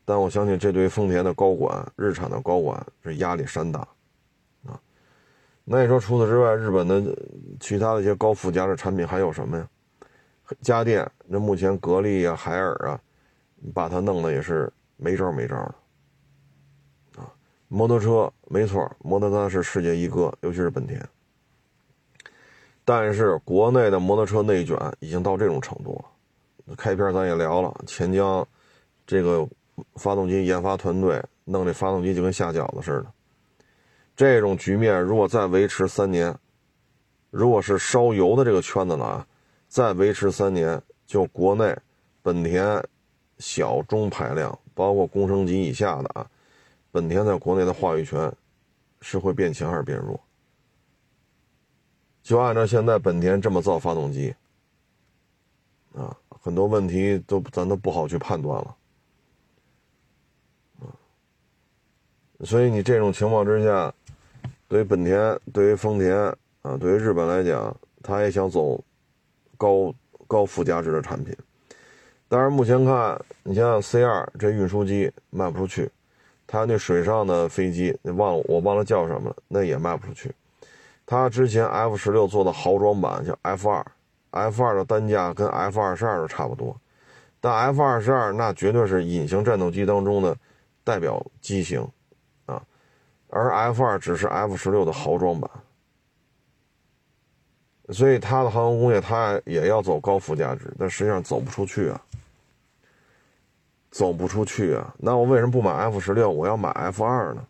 [0.04, 3.88] 但我相信，这对丰田的高管、日产的高管是压力山大。
[5.64, 7.02] 那你说，除此之外，日本的
[7.58, 9.66] 其他的一些高附加的产品还有什么呀？
[10.60, 13.00] 家电，那目前格力啊、海尔啊，
[13.72, 17.32] 把它弄的也是没招没招的啊。
[17.68, 21.02] 摩托车，没错，摩托车是世界一哥，尤其是本田。
[22.84, 26.74] 但是国内的摩托车内卷已经到这种程度了。
[26.76, 28.46] 开篇咱也聊了，钱江
[29.06, 29.48] 这个
[29.94, 33.06] 发动机研发团队弄这发动机就跟下饺子似的。
[34.16, 36.36] 这种局面如果再维持三年，
[37.30, 39.26] 如果是烧油的这个圈子呢啊，
[39.66, 41.76] 再维持三年，就国内
[42.22, 42.82] 本田
[43.38, 46.30] 小中排量，包括工升级以下的啊，
[46.92, 48.32] 本田在国内的话语权
[49.00, 50.20] 是会变强还是变弱？
[52.22, 54.34] 就按照现在本田这么造发动机，
[55.92, 58.76] 啊，很多问题都咱都不好去判断了，
[62.44, 63.92] 所以你这种情况之下，
[64.74, 66.16] 对于本田、对于丰田
[66.62, 67.72] 啊，对于日本来讲，
[68.02, 68.82] 他也想走
[69.56, 69.94] 高
[70.26, 71.32] 高附加值的产品，
[72.28, 75.88] 但是目前看，你像 C 二这运输机卖不出去，
[76.44, 80.34] 他那水上的飞机，你忘了我忘了叫什么了，那也卖不出去。
[81.06, 83.86] 他之前 F 十六做的豪装版叫 F 二
[84.32, 86.76] ，F 二的单价跟 F 二十二都差不多，
[87.40, 90.36] 但 F 二十二那绝对是隐形战斗机当中的
[90.82, 91.86] 代表机型，
[93.34, 95.50] 而 F 二只是 F 十六的豪装版，
[97.88, 102.00] 所以它的航空工业它也要走高附加值，但实际上走不出去啊，
[103.90, 104.94] 走不出去啊。
[104.98, 107.44] 那我为什么不买 F 十六，我要买 F 二呢？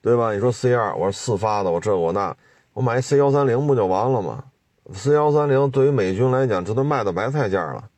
[0.00, 0.32] 对吧？
[0.32, 2.34] 你说 C 二，我说四发的，我这我那，
[2.74, 4.44] 我买 C 幺三零不就完了吗
[4.94, 7.90] ？C 幺三零对于美军来讲，这都卖到白菜价了，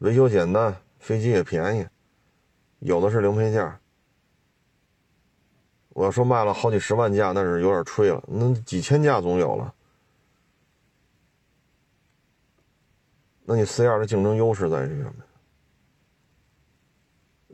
[0.00, 1.86] 维修简单，飞机也便宜，
[2.80, 3.79] 有的是零配件。
[5.90, 9.74] 我要说卖了好几十万架，那是有点吹了，那几千架总有了。
[13.44, 15.14] 那你 C 二的竞争优势在于什么？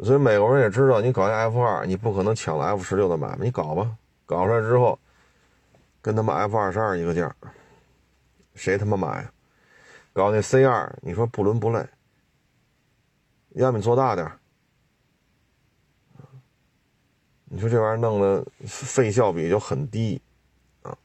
[0.04, 4.98] 所以美国人也知道，你搞一 F 二，你不可能抢了 F 十六的买卖，你搞吧，搞出来之后，
[6.02, 7.34] 跟他们 F 二十二一个价，
[8.54, 9.32] 谁他妈买呀？
[10.12, 11.82] 搞那 C 二，你说不伦不类，
[13.52, 14.30] 要么你做大点
[17.48, 20.20] 你说这玩意儿弄的费效比就很低，
[20.82, 20.96] 啊，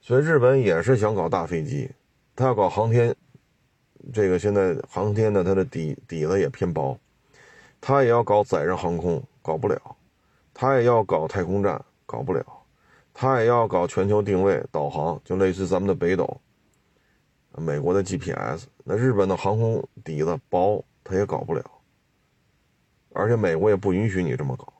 [0.00, 1.90] 所以日本也是想搞大飞机，
[2.34, 3.14] 他要搞航天，
[4.12, 6.98] 这个现在航天的它的底底子也偏薄。
[7.86, 9.76] 他也要搞载人航空，搞不了；
[10.54, 12.42] 他也要搞太空站，搞不了；
[13.12, 16.40] 他也要搞全球定位导航，就类似咱们的北斗、
[17.58, 18.64] 美国的 GPS。
[18.84, 21.62] 那日本的航空底子薄，他也搞不了。
[23.14, 24.72] 而且美国也不允许你这么搞。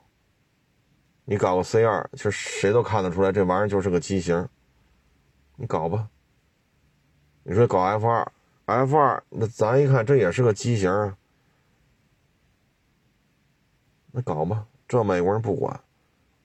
[1.24, 4.46] 你搞个 C 二，其实谁都看得出来，这玩意儿就是个机型。
[5.56, 6.10] 你搞吧。
[7.44, 8.32] 你说搞 F 二
[8.66, 11.16] ，F 二，那咱一看，这也是个机型啊。
[14.10, 15.80] 那搞吧，这美国人不管。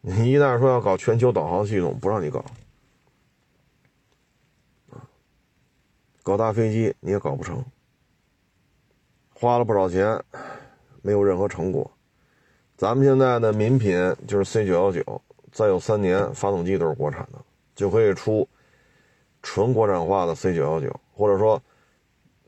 [0.02, 2.44] 你一旦说要搞全球导航系统，不让你搞。
[6.22, 7.64] 搞大飞机你也搞不成，
[9.34, 10.24] 花了不少钱，
[11.02, 11.90] 没有任何成果。
[12.78, 13.98] 咱们现在的民品
[14.28, 15.22] 就是 C 九幺九，
[15.52, 17.40] 再有三年发动机都是国产的，
[17.76, 18.48] 就可以出
[19.42, 21.62] 纯国产化的 C 九幺九，或者说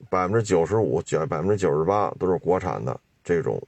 [0.09, 3.61] 百分之九十五、九百分之九十八都是国产的这种。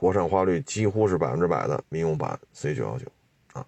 [0.00, 3.06] 国产化率几乎是百分之百的民用版 C 九幺九
[3.52, 3.66] 啊，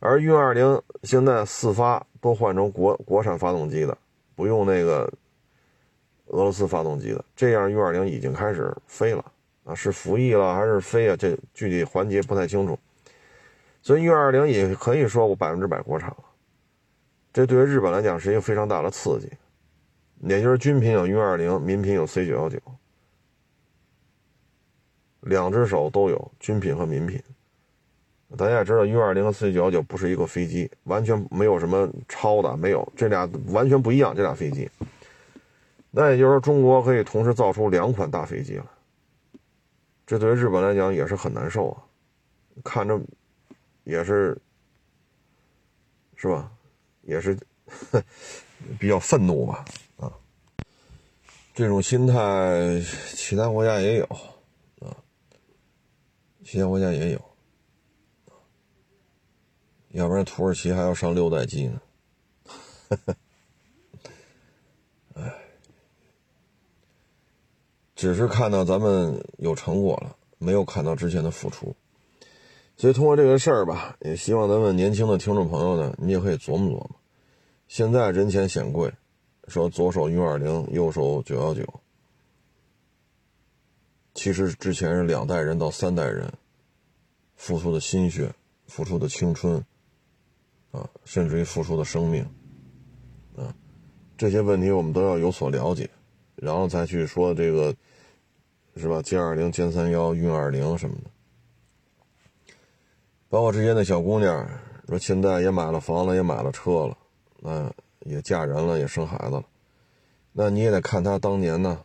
[0.00, 3.94] 而运二零现在四发都换成国国产发动机的，
[4.34, 5.02] 不用那个
[6.28, 9.22] 俄罗斯发动机的，这样运二零已经开始飞了
[9.64, 11.16] 啊，是服役了还是飞啊？
[11.16, 12.78] 这具体环节不太清楚，
[13.82, 16.24] 所以运二零也可以说我百分之百国产了，
[17.32, 19.30] 这对于日本来讲是一个非常大的刺激，
[20.20, 22.58] 也就是军品有运二零，民品有 C 九幺九。
[25.26, 27.18] 两只手都有军品和民品，
[28.36, 34.68] 大家也知道，U 二零和 C 九幺九不是一个飞机，完全没有什么超的，没有，这俩完全不一样，这俩飞机。
[35.90, 38.70] 那也就是说，中国可以同时造出两款大飞机了，
[40.06, 41.82] 这对于日本来讲也是很难受啊，
[42.62, 43.00] 看着
[43.84, 44.36] 也是，
[46.16, 46.52] 是吧？
[47.02, 47.38] 也是
[48.78, 49.64] 比较愤怒吧？
[49.96, 50.12] 啊，
[51.54, 52.80] 这种心态，
[53.14, 54.04] 其他国家也有
[54.80, 54.96] 啊。
[56.44, 57.20] 其他国家也有，
[59.92, 61.80] 要不然土耳其还要上六代机呢。
[62.88, 62.98] 哎，
[68.04, 71.74] 只是看到咱们有成果了，没有看到之前的付出。
[72.76, 76.90] 所以通过这个事儿吧，也希望咱们年轻的听众朋友呢，你也可以琢磨琢磨。
[77.66, 78.92] 现在人前显贵，
[79.48, 81.64] 说左手运二零，右手九幺九。
[84.12, 86.30] 其实之前是两代人到三代人
[87.36, 88.30] 付出的心血、
[88.66, 89.64] 付出的青春，
[90.72, 92.22] 啊，甚至于付出的生命，
[93.34, 93.48] 啊，
[94.18, 95.88] 这些问题我们都要有所了解，
[96.34, 97.74] 然后再去说这个，
[98.76, 98.96] 是吧？
[99.02, 102.54] 歼二零、歼三幺、运二零什么的，
[103.28, 104.48] 包括之前那小姑娘，
[104.88, 106.98] 说现在也买了房了，也买了车了，
[107.42, 109.44] 嗯，也嫁人了，也生孩子了，
[110.32, 111.84] 那你也得看她当年呢。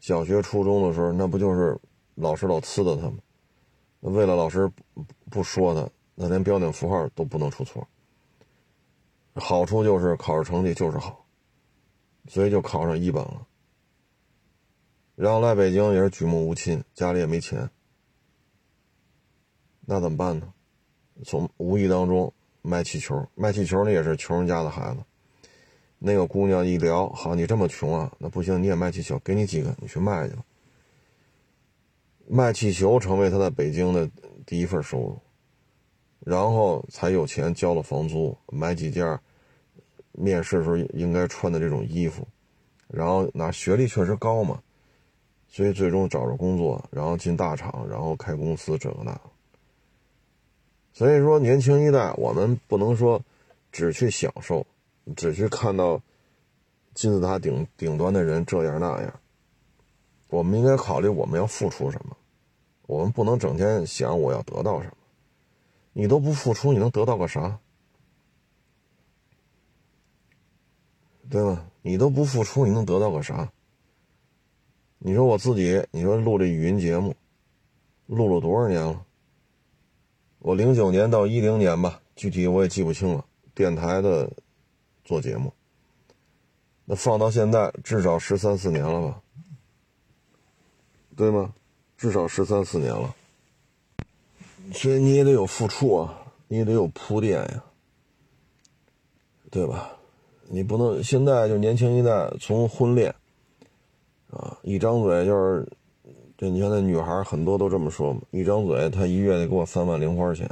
[0.00, 1.78] 小学、初中的时候，那不就是
[2.14, 3.16] 老师老呲的他吗？
[4.00, 4.70] 为了老师
[5.30, 7.86] 不说他，那连标点符号都不能出错。
[9.34, 11.24] 好处就是考试成绩就是好，
[12.28, 13.46] 所以就考上一本了。
[15.16, 17.70] 然后来北京也是举目无亲，家里也没钱，
[19.86, 20.52] 那怎么办呢？
[21.24, 25.00] 从无意当中卖气球，卖气球那也是穷人家的孩子。
[25.98, 28.12] 那个姑娘一聊，好，你这么穷啊？
[28.18, 30.44] 那不行，你也卖气球，给你几个，你去卖去吧。
[32.26, 34.10] 卖气球成为他在北京的
[34.44, 35.18] 第一份收入，
[36.20, 39.18] 然后才有钱交了房租，买几件
[40.12, 42.26] 面试时候应该穿的这种衣服，
[42.88, 44.62] 然后拿学历确实高嘛，
[45.54, 49.20] 所以最终找着工作，然后进大厂，然后开公司，这个那。
[50.92, 53.22] 所以说，年轻一代，我们不能说
[53.70, 54.66] 只去享受，
[55.14, 56.02] 只去看到
[56.92, 59.20] 金字塔顶顶端的人这样那样。
[60.26, 62.16] 我们应该考虑我们要付出什么，
[62.88, 64.96] 我们不能整天想我要得到什么。
[65.92, 67.60] 你都不付出，你能得到个啥？
[71.30, 71.64] 对吧？
[71.82, 73.52] 你都不付出，你能得到个啥？
[75.06, 77.14] 你说我自己，你说录这语音节目，
[78.06, 79.04] 录了多少年了？
[80.38, 83.22] 我零九年到一零年吧，具体我也记不清了。
[83.54, 84.32] 电台的
[85.04, 85.52] 做节目，
[86.86, 89.20] 那放到现在至少十三四年了吧？
[91.14, 91.52] 对吗？
[91.98, 93.14] 至少十三四年了。
[94.72, 97.64] 所以你也得有付出啊，你也得有铺垫呀，
[99.50, 99.98] 对吧？
[100.48, 103.14] 你不能现在就年轻一代从婚恋
[104.34, 105.68] 啊，一张嘴就是，
[106.36, 110.50] 这你看那女孩很多都这么说嘛，一张嘴她一月得给我三万零花钱。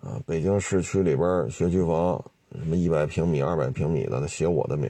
[0.00, 4.88] 啊，北京市区里边学区房什么一百平米、二百平米的，她写我的名，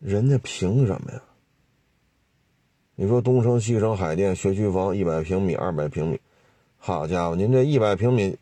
[0.00, 1.22] 人家凭什么呀？
[2.96, 6.20] 你说东城、西城、海淀学区房一百平米、二百平米，
[6.76, 8.36] 好家伙，您这一百平米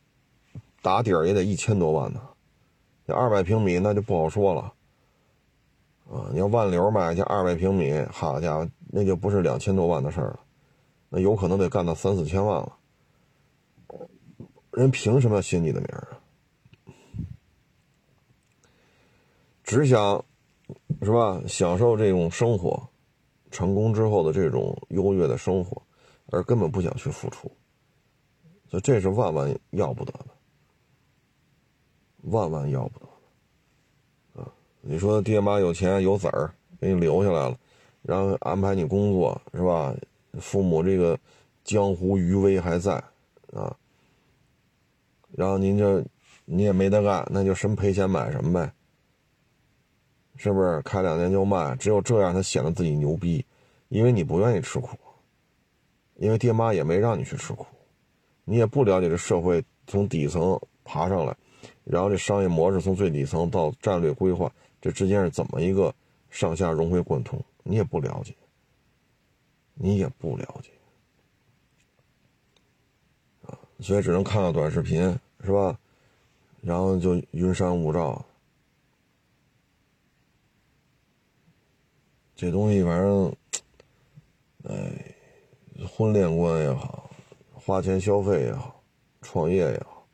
[0.82, 2.20] 打底儿也得一千多万呢，
[3.06, 4.72] 这二百平米那就不好说了。
[6.12, 6.28] 啊！
[6.32, 10.40] 你要万流买去二百平米，好家伙，那就不是两千多万的事儿了，
[11.08, 12.76] 那有可能得干到三四千万了。
[14.70, 16.20] 人凭什么写你的名儿啊？
[19.64, 20.24] 只想
[21.00, 21.42] 是吧？
[21.48, 22.88] 享受这种生活。
[23.50, 25.82] 成功之后的这种优越的生活，
[26.30, 27.52] 而根本不想去付出，
[28.66, 30.28] 所以这是万万要不得的，
[32.22, 33.06] 万万要不得，
[34.82, 37.56] 你说爹妈有钱有子儿给你留下来了，
[38.02, 39.94] 然后安排你工作是吧？
[40.40, 41.18] 父母这个
[41.62, 42.94] 江湖余威还在
[43.52, 43.76] 啊，
[45.30, 46.02] 然后您这
[46.44, 48.72] 你也没得干，那就什么赔钱买什么呗。
[50.36, 51.76] 是不是开两年就卖？
[51.76, 53.44] 只有这样，他显得自己牛逼，
[53.88, 54.96] 因为你不愿意吃苦，
[56.16, 57.66] 因为爹妈也没让你去吃苦，
[58.44, 61.36] 你也不了解这社会从底层爬上来，
[61.84, 64.50] 然后这商业模式从最底层到战略规划，
[64.82, 65.94] 这之间是怎么一个
[66.28, 68.34] 上下融会贯通，你也不了解，
[69.74, 70.70] 你也不了解，
[73.46, 75.00] 啊，所以只能看到短视频，
[75.44, 75.78] 是吧？
[76.60, 78.24] 然后就云山雾罩。
[82.34, 83.36] 这东西反正，
[84.64, 85.14] 哎，
[85.86, 87.08] 婚恋观也好，
[87.54, 88.82] 花钱消费也好，
[89.20, 90.04] 创业也好，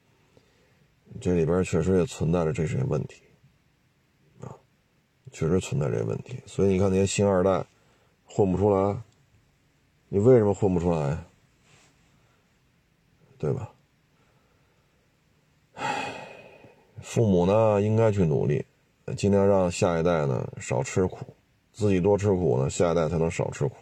[1.23, 3.23] 这里边确实也存在着这些问题，
[5.33, 6.41] 确实存在这个问题。
[6.47, 7.65] 所以你看那些星二代
[8.25, 8.97] 混不出来，
[10.09, 11.25] 你为什么混不出来？
[13.39, 13.71] 对吧？
[15.75, 16.13] 唉，
[17.01, 18.65] 父母呢应该去努力，
[19.17, 21.19] 尽量让下一代呢少吃苦。
[21.73, 23.77] 自己多吃苦呢，下一代才能少吃苦。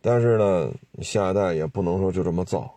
[0.00, 2.72] 但是呢，下一代也不能说就这么造。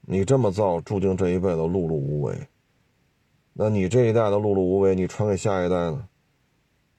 [0.00, 2.34] 你这么造，注定这一辈子碌碌无为。
[3.58, 6.06] 那你这一代的碌碌无为，你传给下一代呢？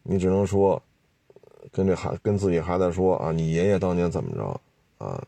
[0.02, 0.82] 你只能说，
[1.72, 4.60] 跟这孩跟自己孩子说啊，你爷爷当年怎么着
[4.98, 5.24] 啊？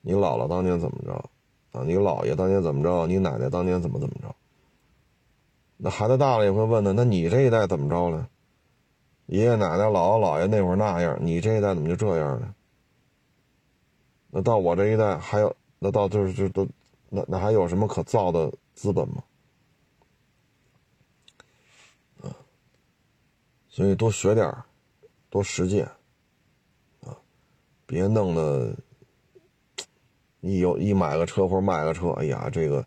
[0.00, 1.12] 你姥姥当年怎么着
[1.72, 1.84] 啊？
[1.84, 3.06] 你姥爷当年怎么着？
[3.06, 4.34] 你奶奶当年怎么怎么着？
[5.76, 8.26] 那孩子大了也会问呢，那你这一代怎么着了？
[9.26, 12.54] 爷爷奶奶、姥姥姥爷那会儿那样，你这一代怎么就这样呢？
[14.30, 16.66] 那到我这一代还有，那到就是就都，
[17.10, 19.22] 那那还有什么可造的资本吗？
[23.70, 24.52] 所以多学点
[25.30, 25.86] 多实践，
[27.02, 27.16] 啊，
[27.86, 28.74] 别弄得
[30.40, 32.84] 一有一买个车或者卖个车，哎呀，这个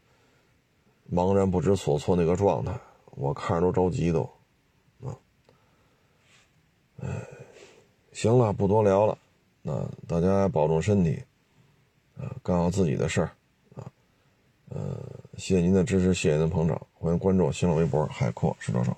[1.10, 2.78] 茫然不知所措那个状态，
[3.12, 4.22] 我看着都着急都。
[5.02, 5.18] 啊
[7.00, 7.28] 哎，
[8.12, 9.18] 行了，不多聊了。
[9.62, 11.24] 那大家保重身体，
[12.18, 13.32] 啊，干好自己的事儿，
[13.76, 13.90] 啊，
[14.70, 15.00] 呃，
[15.38, 18.98] 谢谢您的支持，谢谢您的捧场，欢迎关注新浪微博海阔是多少。